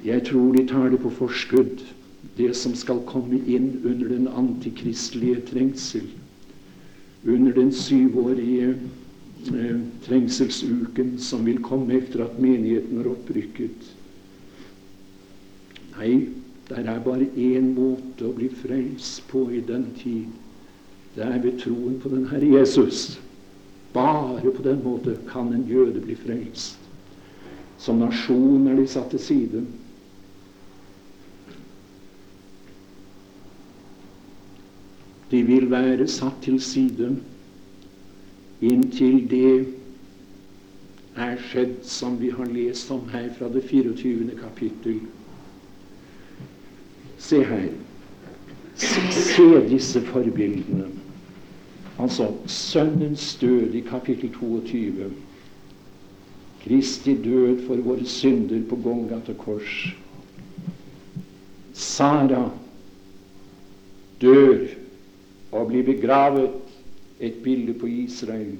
Jeg 0.05 0.21
tror 0.27 0.53
de 0.53 0.65
tar 0.69 0.91
det 0.93 0.99
på 1.01 1.09
forskudd, 1.17 1.81
det 2.38 2.51
som 2.57 2.75
skal 2.77 2.99
komme 3.09 3.39
inn 3.49 3.71
under 3.88 4.11
den 4.11 4.27
antikristelige 4.27 5.41
trengsel, 5.49 6.05
under 7.25 7.55
den 7.55 7.71
syvårige 7.73 8.75
eh, 9.55 9.79
trengselsuken 10.05 11.15
som 11.21 11.45
vil 11.47 11.61
komme 11.65 11.97
etter 11.97 12.25
at 12.27 12.38
menigheten 12.41 13.01
er 13.01 13.09
opprykket. 13.15 13.93
Nei, 15.95 16.11
det 16.70 16.82
er 16.82 16.99
bare 17.05 17.28
én 17.38 17.74
måte 17.76 18.26
å 18.26 18.34
bli 18.34 18.49
frelst 18.49 19.28
på 19.30 19.45
i 19.53 19.61
den 19.61 19.86
tid. 19.99 20.32
Det 21.16 21.24
er 21.24 21.38
ved 21.43 21.59
troen 21.61 21.99
på 22.01 22.09
den 22.09 22.26
Herre 22.32 22.47
Jesus. 22.57 23.20
Bare 23.93 24.51
på 24.51 24.63
den 24.66 24.82
måte 24.84 25.13
kan 25.30 25.53
en 25.53 25.68
jøde 25.70 26.01
bli 26.01 26.18
frelst. 26.18 26.82
Som 27.78 28.01
nasjon 28.01 28.68
er 28.68 28.80
de 28.80 28.88
satt 28.89 29.13
til 29.13 29.22
side. 29.22 29.61
De 35.32 35.41
vil 35.43 35.70
være 35.72 36.07
satt 36.07 36.41
til 36.45 36.59
side 36.61 37.13
inntil 38.66 39.26
det 39.30 39.66
er 41.16 41.38
skjedd 41.49 41.78
som 41.88 42.18
vi 42.20 42.32
har 42.34 42.47
lest 42.51 42.91
om 42.91 43.03
her 43.11 43.30
fra 43.38 43.49
det 43.51 43.63
24. 43.70 44.36
kapittel. 44.39 44.99
Se 47.18 47.43
her. 47.43 47.70
Se 48.76 49.68
disse 49.70 50.01
forbildene. 50.01 50.88
Altså 51.99 52.32
Sønnens 52.45 53.36
død 53.36 53.74
i 53.74 53.80
kapittel 53.80 54.34
22. 54.34 55.11
Kristi 56.63 57.13
død 57.24 57.68
for 57.68 57.76
våre 57.76 58.05
synder 58.05 58.61
på 58.70 58.76
Golgata 58.76 59.34
kors. 59.34 59.95
Sara 61.74 62.49
dør 64.22 64.68
og 65.51 65.68
blir 65.68 65.84
begravet. 65.84 66.49
Et 67.20 67.34
bilde 67.43 67.74
på 67.74 67.88
Israel 67.88 68.57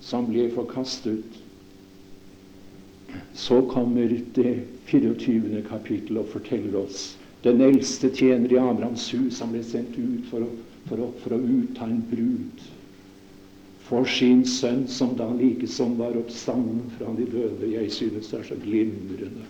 som 0.00 0.28
ble 0.30 0.46
forkastet. 0.54 1.24
Så 3.34 3.60
kommer 3.68 4.06
det 4.36 4.62
24. 4.86 5.64
kapittel 5.68 6.18
og 6.18 6.28
forteller 6.30 6.78
oss 6.84 7.19
den 7.42 7.60
eldste 7.64 8.10
tjener 8.14 8.52
i 8.52 8.58
Abrahams 8.60 9.06
hus 9.14 9.40
han 9.40 9.54
ble 9.54 9.62
sendt 9.64 9.96
ut 9.96 10.26
for 10.28 10.44
å, 10.44 10.50
for 10.88 11.00
å, 11.00 11.08
for 11.22 11.36
å 11.36 11.40
utta 11.40 11.88
en 11.88 12.02
brud 12.10 12.68
for 13.90 14.06
sin 14.06 14.44
sønn, 14.46 14.84
som 14.86 15.16
da 15.18 15.26
likesom 15.34 15.96
var 15.98 16.14
oppstanden 16.14 16.84
fra 16.94 17.10
de 17.16 17.24
døde. 17.26 17.72
Jeg 17.72 17.90
synes 17.90 18.28
det 18.30 18.38
er 18.38 18.44
så 18.46 18.58
glimrende. 18.62 19.48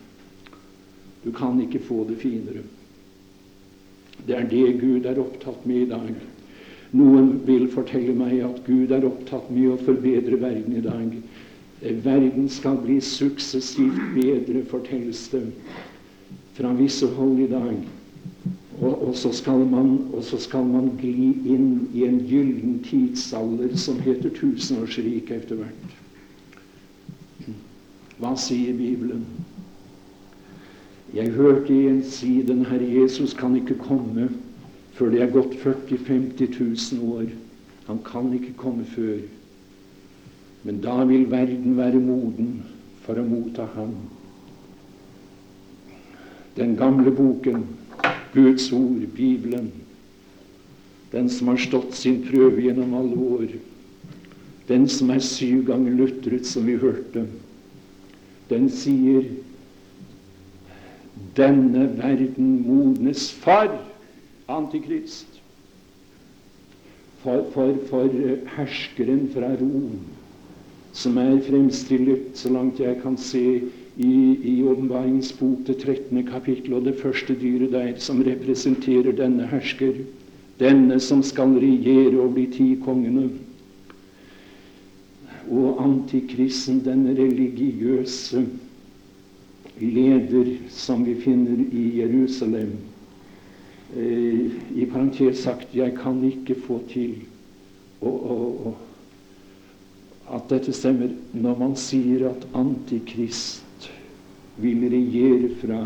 Du 1.21 1.29
kan 1.37 1.61
ikke 1.61 1.83
få 1.85 2.07
det 2.09 2.17
finere. 2.23 2.63
Det 4.25 4.37
er 4.39 4.49
det 4.49 4.79
Gud 4.81 5.05
er 5.05 5.21
opptatt 5.21 5.67
med 5.69 5.83
i 5.83 5.91
dag. 5.91 6.15
Noen 6.97 7.35
vil 7.45 7.69
fortelle 7.71 8.17
meg 8.17 8.41
at 8.47 8.65
Gud 8.65 8.95
er 8.97 9.05
opptatt 9.11 9.53
med 9.53 9.75
å 9.75 9.79
forbedre 9.85 10.41
verden 10.41 10.79
i 10.79 10.85
dag. 10.89 11.13
Verden 12.09 12.49
skal 12.53 12.81
bli 12.81 12.97
suksessivt 13.05 14.01
bedre, 14.17 14.65
fortelles 14.73 15.27
det 15.35 15.45
fra 16.61 16.73
visse 16.77 17.07
hold 17.07 17.39
i 17.39 17.49
dag. 17.49 17.89
Og, 18.81 19.09
og, 19.09 19.17
så 19.17 19.57
man, 19.57 20.09
og 20.13 20.25
så 20.25 20.39
skal 20.41 20.65
man 20.65 20.91
gli 21.01 21.33
inn 21.53 21.89
i 21.95 22.05
en 22.05 22.21
gyllen 22.29 22.79
tidsalder 22.85 23.77
som 23.77 24.01
heter 24.01 24.33
tusenårsriket 24.37 25.43
etter 25.43 25.61
hvert. 25.61 25.97
Hva 28.21 28.35
sier 28.37 28.77
Bibelen? 28.77 29.25
Jeg 31.17 31.33
hørte 31.33 31.75
en 31.75 32.03
si 32.05 32.43
den 32.47 32.65
Herre 32.69 32.89
Jesus 32.89 33.35
kan 33.35 33.57
ikke 33.57 33.81
komme 33.81 34.29
før 34.95 35.11
det 35.15 35.23
er 35.25 35.33
gått 35.33 35.57
40 35.63 35.97
50 36.07 36.61
000 36.61 37.13
år. 37.17 37.29
Han 37.89 38.01
kan 38.05 38.33
ikke 38.37 38.53
komme 38.61 38.85
før. 38.85 39.23
Men 40.63 40.81
da 40.85 41.01
vil 41.09 41.31
verden 41.31 41.77
være 41.77 42.01
moden 42.05 42.63
for 43.01 43.17
å 43.17 43.25
motta 43.25 43.65
ham. 43.75 43.97
Den 46.57 46.77
gamle 46.77 47.11
boken, 47.11 47.67
Guds 48.35 48.73
ord, 48.73 49.07
Bibelen, 49.15 49.71
den 51.13 51.31
som 51.31 51.49
har 51.49 51.59
stått 51.59 51.95
sin 51.99 52.21
prøve 52.27 52.63
gjennom 52.63 52.95
alle 52.95 53.17
år, 53.17 53.55
den 54.71 54.87
som 54.89 55.11
er 55.11 55.23
syv 55.25 55.65
ganger 55.67 55.97
lutret, 55.99 56.47
som 56.47 56.67
vi 56.67 56.77
hørte, 56.79 57.27
den 58.51 58.69
sier 58.71 59.27
denne 61.37 61.87
verden 61.99 62.61
modnes 62.67 63.29
for 63.43 63.71
Antikrist. 64.51 65.27
For, 67.23 67.45
for, 67.53 67.75
for 67.91 68.09
herskeren 68.57 69.27
fra 69.35 69.53
Rom, 69.61 69.99
som 70.97 71.19
er 71.21 71.37
fremstilt, 71.47 72.33
så 72.39 72.51
langt 72.55 72.81
jeg 72.81 72.97
kan 73.03 73.19
se, 73.21 73.45
i, 74.01 74.63
Åpenbaringens 74.65 75.39
bok, 75.39 75.59
det 75.67 75.75
13. 75.83 76.23
kapittel, 76.27 76.75
og 76.75 76.85
det 76.85 76.97
første 77.01 77.35
dyret 77.37 77.73
der, 77.73 77.93
som 78.01 78.23
representerer 78.25 79.13
denne 79.17 79.47
hersker, 79.51 80.03
denne 80.61 81.01
som 81.01 81.23
skal 81.23 81.57
regjere 81.61 82.21
og 82.21 82.35
bli 82.37 82.47
ti 82.53 82.69
kongene 82.85 83.29
og 85.51 85.81
antikristen, 85.83 86.79
den 86.85 87.09
religiøse 87.19 88.45
leder 89.81 90.53
som 90.71 91.03
vi 91.05 91.17
finner 91.19 91.65
i 91.73 91.85
Jerusalem. 91.99 92.77
Eh, 93.97 94.53
I 94.77 94.87
parentes 94.87 95.43
sagt 95.43 95.75
jeg 95.75 95.97
kan 95.99 96.21
ikke 96.25 96.55
få 96.55 96.79
til 96.93 97.17
å, 98.01 98.13
å, 98.13 98.37
å 98.71 98.77
at 100.31 100.47
dette 100.53 100.73
stemmer 100.77 101.11
når 101.35 101.59
man 101.59 101.75
sier 101.75 102.29
at 102.31 102.47
Antikrist 102.55 103.67
vil 104.63 104.87
regjere 104.91 105.51
fra 105.61 105.81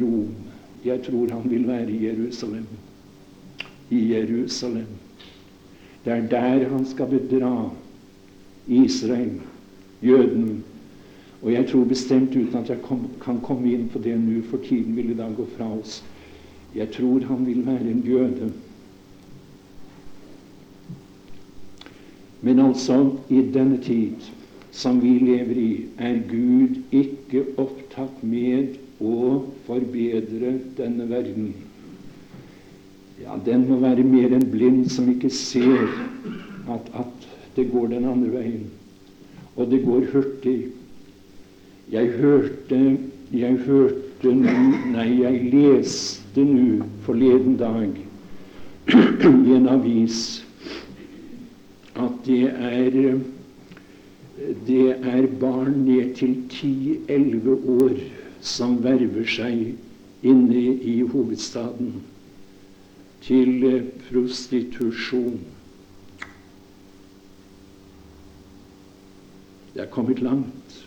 Rom. 0.00 0.32
Jeg 0.84 1.02
tror 1.02 1.28
han 1.32 1.50
vil 1.50 1.66
være 1.66 1.90
i 1.90 2.06
Jerusalem. 2.06 2.66
I 3.90 4.00
Jerusalem. 4.12 4.86
Det 6.04 6.12
er 6.12 6.26
der 6.28 6.68
han 6.68 6.86
skal 6.86 7.06
bedra 7.06 7.70
Israel, 8.68 9.40
jøden. 10.02 10.64
Og 11.42 11.52
jeg 11.52 11.66
tror 11.66 11.84
bestemt, 11.84 12.36
uten 12.36 12.56
at 12.56 12.68
jeg 12.68 12.82
kom, 12.82 13.08
kan 13.20 13.40
komme 13.40 13.72
inn 13.72 13.88
på 13.88 13.98
det 13.98 14.16
nå, 14.20 14.42
for 14.50 14.60
tiden 14.64 14.96
vil 14.96 15.10
i 15.10 15.16
dag 15.16 15.36
gå 15.36 15.46
fra 15.56 15.68
oss 15.78 16.02
Jeg 16.74 16.90
tror 16.94 17.24
han 17.26 17.46
vil 17.46 17.66
være 17.66 17.90
en 17.90 18.02
jøde. 18.06 18.52
Men 22.40 22.58
altså, 22.58 23.16
i 23.28 23.42
denne 23.54 23.82
tid 23.82 24.14
som 24.70 25.02
vi 25.02 25.18
lever 25.18 25.56
i, 25.58 25.86
er 25.98 26.20
Gud 26.30 26.78
ikke 26.92 27.42
opptatt 27.56 27.89
med 28.22 28.76
å 29.00 29.40
forbedre 29.66 30.54
denne 30.78 31.06
verden. 31.10 31.52
Ja, 33.20 33.36
den 33.44 33.66
må 33.68 33.80
være 33.82 34.04
mer 34.06 34.32
enn 34.36 34.46
blind 34.52 34.90
som 34.92 35.08
ikke 35.12 35.30
ser 35.32 35.88
at, 36.70 36.86
at 36.96 37.26
det 37.56 37.68
går 37.72 37.90
den 37.92 38.06
andre 38.08 38.30
veien. 38.38 38.68
Og 39.56 39.68
det 39.72 39.82
går 39.84 40.06
hurtig. 40.12 40.58
Jeg 41.90 42.12
hørte 42.20 42.78
Jeg 43.30 43.56
hørte 43.64 44.30
Nei, 44.34 45.22
jeg 45.22 45.50
leste 45.52 46.42
nå 46.44 46.84
forleden 47.06 47.54
dag 47.56 47.94
i 49.48 49.54
en 49.56 49.68
avis 49.70 50.18
at 51.96 52.18
det 52.26 52.50
er 52.50 52.98
det 54.66 54.96
er 55.04 55.26
barn 55.40 55.82
ned 55.84 56.14
til 56.16 56.36
10-11 56.48 57.48
år 57.84 57.96
som 58.40 58.78
verver 58.84 59.26
seg 59.28 59.74
inne 60.24 60.62
i 60.80 61.00
hovedstaden 61.04 61.98
til 63.20 63.66
prostitusjon. 64.08 65.40
Det 69.74 69.84
er 69.84 69.92
kommet 69.92 70.22
langt. 70.24 70.78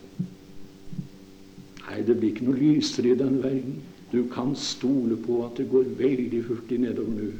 Nei, 1.83 2.01
det 2.01 2.17
blir 2.17 2.33
ikke 2.33 2.49
noe 2.49 2.57
lysere 2.57 3.13
i 3.13 3.19
den 3.19 3.37
verden. 3.43 3.77
Du 4.09 4.23
kan 4.33 4.55
stole 4.57 5.17
på 5.21 5.43
at 5.45 5.57
det 5.61 5.69
går 5.69 5.93
veldig 5.97 6.41
hurtig 6.49 6.81
nedover 6.81 7.21
nå. 7.21 7.31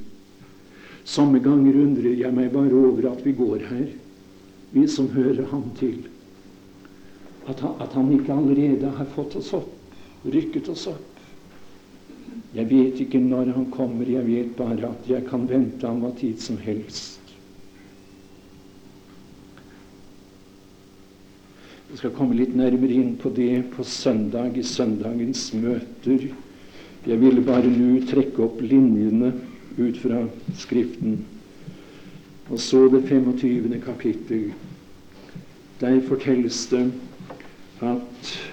Somme 1.03 1.41
ganger 1.43 1.75
undrer 1.83 2.15
jeg 2.15 2.33
meg 2.33 2.53
bare 2.53 2.73
over 2.73 3.09
at 3.11 3.25
vi 3.25 3.33
går 3.35 3.65
her, 3.67 3.87
vi 4.73 4.87
som 4.89 5.09
hører 5.13 5.45
ham 5.51 5.69
til. 5.77 6.07
At 7.47 7.59
han, 7.59 7.75
at 7.83 7.93
han 7.93 8.11
ikke 8.15 8.33
allerede 8.33 8.93
har 8.97 9.09
fått 9.15 9.35
oss 9.37 9.51
opp, 9.53 9.97
rykket 10.25 10.69
oss 10.73 10.87
opp. 10.89 11.09
Jeg 12.53 12.69
vet 12.69 13.01
ikke 13.01 13.21
når 13.21 13.51
han 13.55 13.67
kommer, 13.73 14.09
jeg 14.09 14.25
vet 14.27 14.55
bare 14.57 14.93
at 14.93 15.09
jeg 15.09 15.25
kan 15.29 15.45
vente 15.49 15.87
ham 15.89 16.01
hva 16.03 16.13
tid 16.17 16.41
som 16.41 16.57
helst. 16.61 17.19
Jeg 21.93 21.99
skal 21.99 22.13
komme 22.17 22.37
litt 22.37 22.55
nærmere 22.57 22.95
inn 22.97 23.11
på 23.21 23.29
det 23.33 23.67
på 23.75 23.85
søndag 23.85 24.57
i 24.57 24.65
søndagens 24.65 25.51
møter. 25.53 26.25
Jeg 27.05 27.19
ville 27.21 27.43
bare 27.45 27.69
nå 27.69 27.99
trekke 28.09 28.41
opp 28.47 28.63
linjene 28.65 29.29
ut 29.77 29.99
fra 30.01 30.23
Skriften. 30.57 31.19
Og 32.49 32.59
så 32.59 32.87
det 32.87 33.03
25. 33.07 33.81
kapittel. 33.85 34.53
Der 35.81 36.01
fortelles 36.01 36.65
det 36.67 36.91
at 37.81 38.49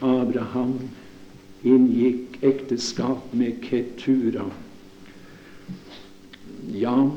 Abraham 0.00 0.74
inngikk 1.64 2.38
ekteskap 2.42 3.34
med 3.36 3.60
Ketura. 3.62 4.46
Ja, 6.74 7.10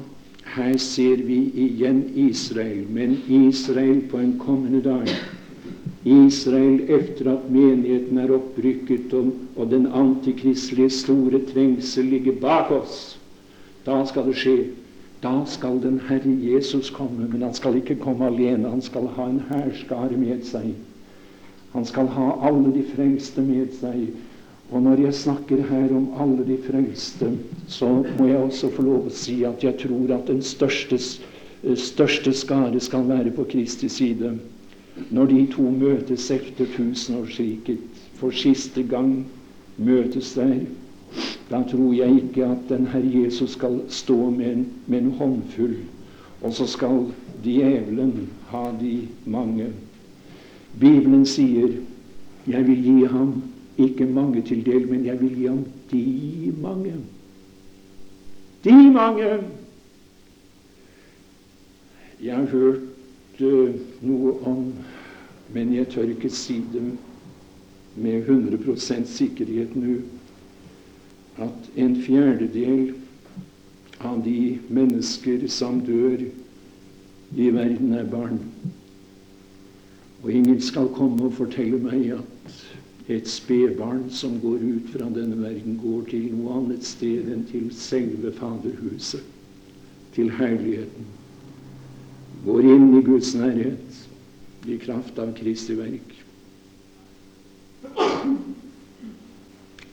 her 0.56 0.78
ser 0.78 1.24
vi 1.24 1.38
igjen 1.56 2.04
Israel, 2.16 2.86
men 2.90 3.18
Israel 3.28 4.02
på 4.12 4.18
en 4.18 4.36
kommende 4.40 4.82
dag. 4.84 5.08
Israel 6.04 6.82
etter 6.92 7.32
at 7.32 7.50
menigheten 7.52 8.18
er 8.20 8.34
opprykket 8.36 9.14
og, 9.16 9.32
og 9.56 9.72
den 9.72 9.88
antikristelige 9.88 10.90
store 10.90 11.40
trengsel 11.54 12.12
ligger 12.12 12.36
bak 12.42 12.72
oss. 12.72 13.20
Da 13.86 14.04
skal 14.06 14.28
det 14.28 14.36
skje. 14.40 14.58
Da 15.24 15.46
skal 15.48 15.80
den 15.82 16.02
Herre 16.10 16.34
Jesus 16.54 16.90
komme, 16.92 17.28
men 17.32 17.42
han 17.42 17.54
skal 17.54 17.78
ikke 17.80 17.96
komme 17.96 18.28
alene. 18.28 18.70
Han 18.70 18.82
skal 18.82 19.08
ha 19.16 19.30
en 19.30 19.42
hærskare 19.50 20.18
med 20.20 20.44
seg. 20.44 20.74
Han 21.74 21.86
skal 21.88 22.12
ha 22.12 22.26
alle 22.44 22.74
de 22.76 22.84
frelste 22.92 23.42
med 23.42 23.72
seg. 23.80 24.10
Og 24.72 24.82
når 24.84 25.06
jeg 25.06 25.14
snakker 25.14 25.62
her 25.70 25.94
om 25.96 26.10
alle 26.20 26.44
de 26.48 26.58
frelste, 26.66 27.32
så 27.68 27.90
må 28.18 28.28
jeg 28.28 28.42
også 28.42 28.72
få 28.76 28.86
lov 28.86 29.08
å 29.08 29.14
si 29.14 29.44
at 29.48 29.64
jeg 29.64 29.80
tror 29.86 30.12
at 30.16 30.28
den 30.28 30.42
største, 30.44 31.00
største 31.00 32.34
skare 32.36 32.80
skal 32.84 33.08
være 33.08 33.32
på 33.32 33.48
Kristi 33.56 33.90
side 33.90 34.36
når 35.10 35.30
de 35.32 35.46
to 35.54 35.64
møtes 35.74 36.28
etter 36.34 36.68
tusenårsriket 36.76 38.04
for 38.20 38.36
siste 38.36 38.84
gang 38.86 39.24
møtes 39.78 40.34
der, 40.38 40.66
da 41.50 41.64
tror 41.70 41.94
jeg 41.94 42.16
ikke 42.24 42.46
at 42.46 42.70
den 42.70 42.88
Herre 42.88 43.24
Jesus 43.24 43.50
skal 43.58 43.82
stå 43.88 44.30
med 44.30 44.52
en, 44.52 44.68
med 44.88 45.02
en 45.02 45.12
håndfull, 45.12 45.76
og 46.42 46.54
så 46.54 46.68
skal 46.68 47.06
djevelen 47.44 48.30
ha 48.50 48.72
de 48.82 49.08
mange. 49.26 49.68
Bibelen 50.80 51.26
sier 51.26 51.68
'Jeg 52.48 52.68
vil 52.68 52.84
gi 52.84 53.06
ham 53.06 53.44
ikke 53.78 54.06
mange 54.06 54.42
til 54.42 54.66
del, 54.66 54.88
men 54.88 55.06
jeg 55.06 55.22
vil 55.22 55.36
gi 55.36 55.46
ham 55.46 55.66
de 55.92 56.54
mange'. 56.62 56.94
De 58.64 58.92
mange! 58.92 59.44
Jeg 62.24 62.36
har 62.36 62.46
hørt 62.46 62.80
uh, 63.42 63.70
noe 64.02 64.34
om, 64.48 64.74
men 65.54 65.74
jeg 65.76 65.88
tør 65.88 66.02
ikke 66.02 66.30
si 66.30 66.62
det 66.74 66.84
med 67.96 68.24
100% 68.28 69.06
sikkerhet 69.06 69.76
nå, 69.76 69.98
at 71.42 71.70
en 71.80 71.96
fjerdedel 72.04 72.94
av 74.04 74.22
de 74.26 74.60
mennesker 74.70 75.48
som 75.48 75.80
dør 75.86 76.26
i 77.36 77.50
verden, 77.50 77.94
er 77.94 78.06
barn. 78.10 78.40
Og 80.24 80.32
ingen 80.32 80.62
skal 80.62 80.92
komme 80.94 81.28
og 81.28 81.38
fortelle 81.40 81.80
meg 81.82 82.14
at 82.20 83.10
et 83.12 83.28
spedbarn 83.28 84.06
som 84.14 84.38
går 84.44 84.62
ut 84.62 84.94
fra 84.94 85.10
denne 85.12 85.40
verden, 85.42 85.80
går 85.82 86.06
til 86.12 86.30
noe 86.36 86.60
annet 86.62 86.86
sted 86.88 87.28
enn 87.34 87.44
til 87.50 87.68
selve 87.76 88.32
Faderhuset, 88.38 89.26
til 90.14 90.32
herligheten 90.38 91.12
går 92.44 92.68
inn 92.68 92.90
i 92.98 93.04
Guds 93.06 93.32
nærhet 93.40 94.68
i 94.68 94.78
kraft 94.82 95.20
av 95.20 95.32
Kristi 95.38 95.76
verk. 95.80 96.12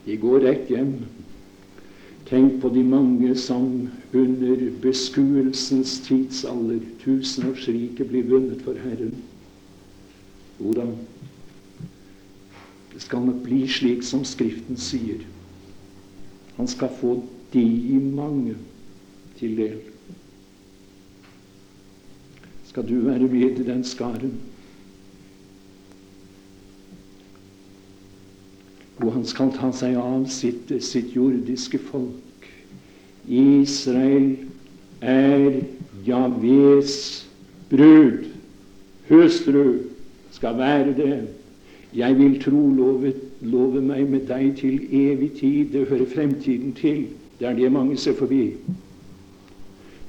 De 0.05 0.17
går 0.19 0.43
rett 0.43 0.71
hjem. 0.71 0.95
Tenk 2.31 2.61
på 2.63 2.69
de 2.71 2.83
mange 2.87 3.33
som 3.35 3.89
under 4.15 4.61
beskuelsens 4.81 5.97
tidsalder, 6.05 6.79
tusenårsriket, 7.03 8.07
blir 8.07 8.23
vunnet 8.29 8.61
for 8.63 8.79
Herren. 8.79 9.17
Da, 10.61 10.85
det 12.93 13.01
skal 13.03 13.25
nok 13.27 13.41
bli 13.43 13.65
slik 13.67 14.05
som 14.07 14.23
Skriften 14.23 14.79
sier. 14.79 15.25
Han 16.55 16.71
skal 16.71 16.93
få 17.01 17.17
de 17.51 17.65
mange 17.99 18.55
til 19.41 19.57
del. 19.59 19.81
Skal 22.71 22.87
du 22.87 23.01
være 23.09 23.27
med 23.27 23.59
i 23.59 23.67
den 23.67 23.83
skaren? 23.83 24.37
Og 29.01 29.13
han 29.13 29.25
skal 29.25 29.49
ta 29.55 29.71
seg 29.73 29.97
av 29.97 30.27
sitt, 30.29 30.69
sitt 30.85 31.15
jordiske 31.15 31.79
folk. 31.89 32.47
Israel 33.27 34.35
er 35.01 35.61
Javes 36.05 36.97
brud. 37.69 38.27
Hustru 39.09 39.79
skal 40.31 40.57
være 40.57 40.93
det. 40.97 41.17
Jeg 41.93 42.17
vil 42.17 42.37
tro 42.41 42.61
love, 42.75 43.13
love 43.41 43.81
meg 43.81 44.05
med 44.09 44.29
deg 44.29 44.53
til 44.61 44.77
evig 44.95 45.31
tid. 45.41 45.73
Det 45.73 45.87
hører 45.89 46.07
fremtiden 46.13 46.71
til. 46.77 47.07
Det 47.39 47.49
er 47.49 47.57
det 47.57 47.71
mange 47.71 47.97
ser 47.97 48.15
forbi. 48.15 48.53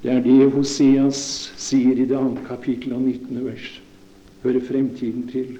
Det 0.03 0.11
er 0.11 0.23
det 0.23 0.53
Hoseas 0.53 1.53
sier 1.57 1.97
i 1.97 2.07
det 2.07 2.19
andre 2.19 2.43
kapittelet 2.47 2.97
av 2.97 3.03
19. 3.03 3.45
vers. 3.47 3.69
Hører 4.43 4.65
fremtiden 4.69 5.29
til. 5.31 5.59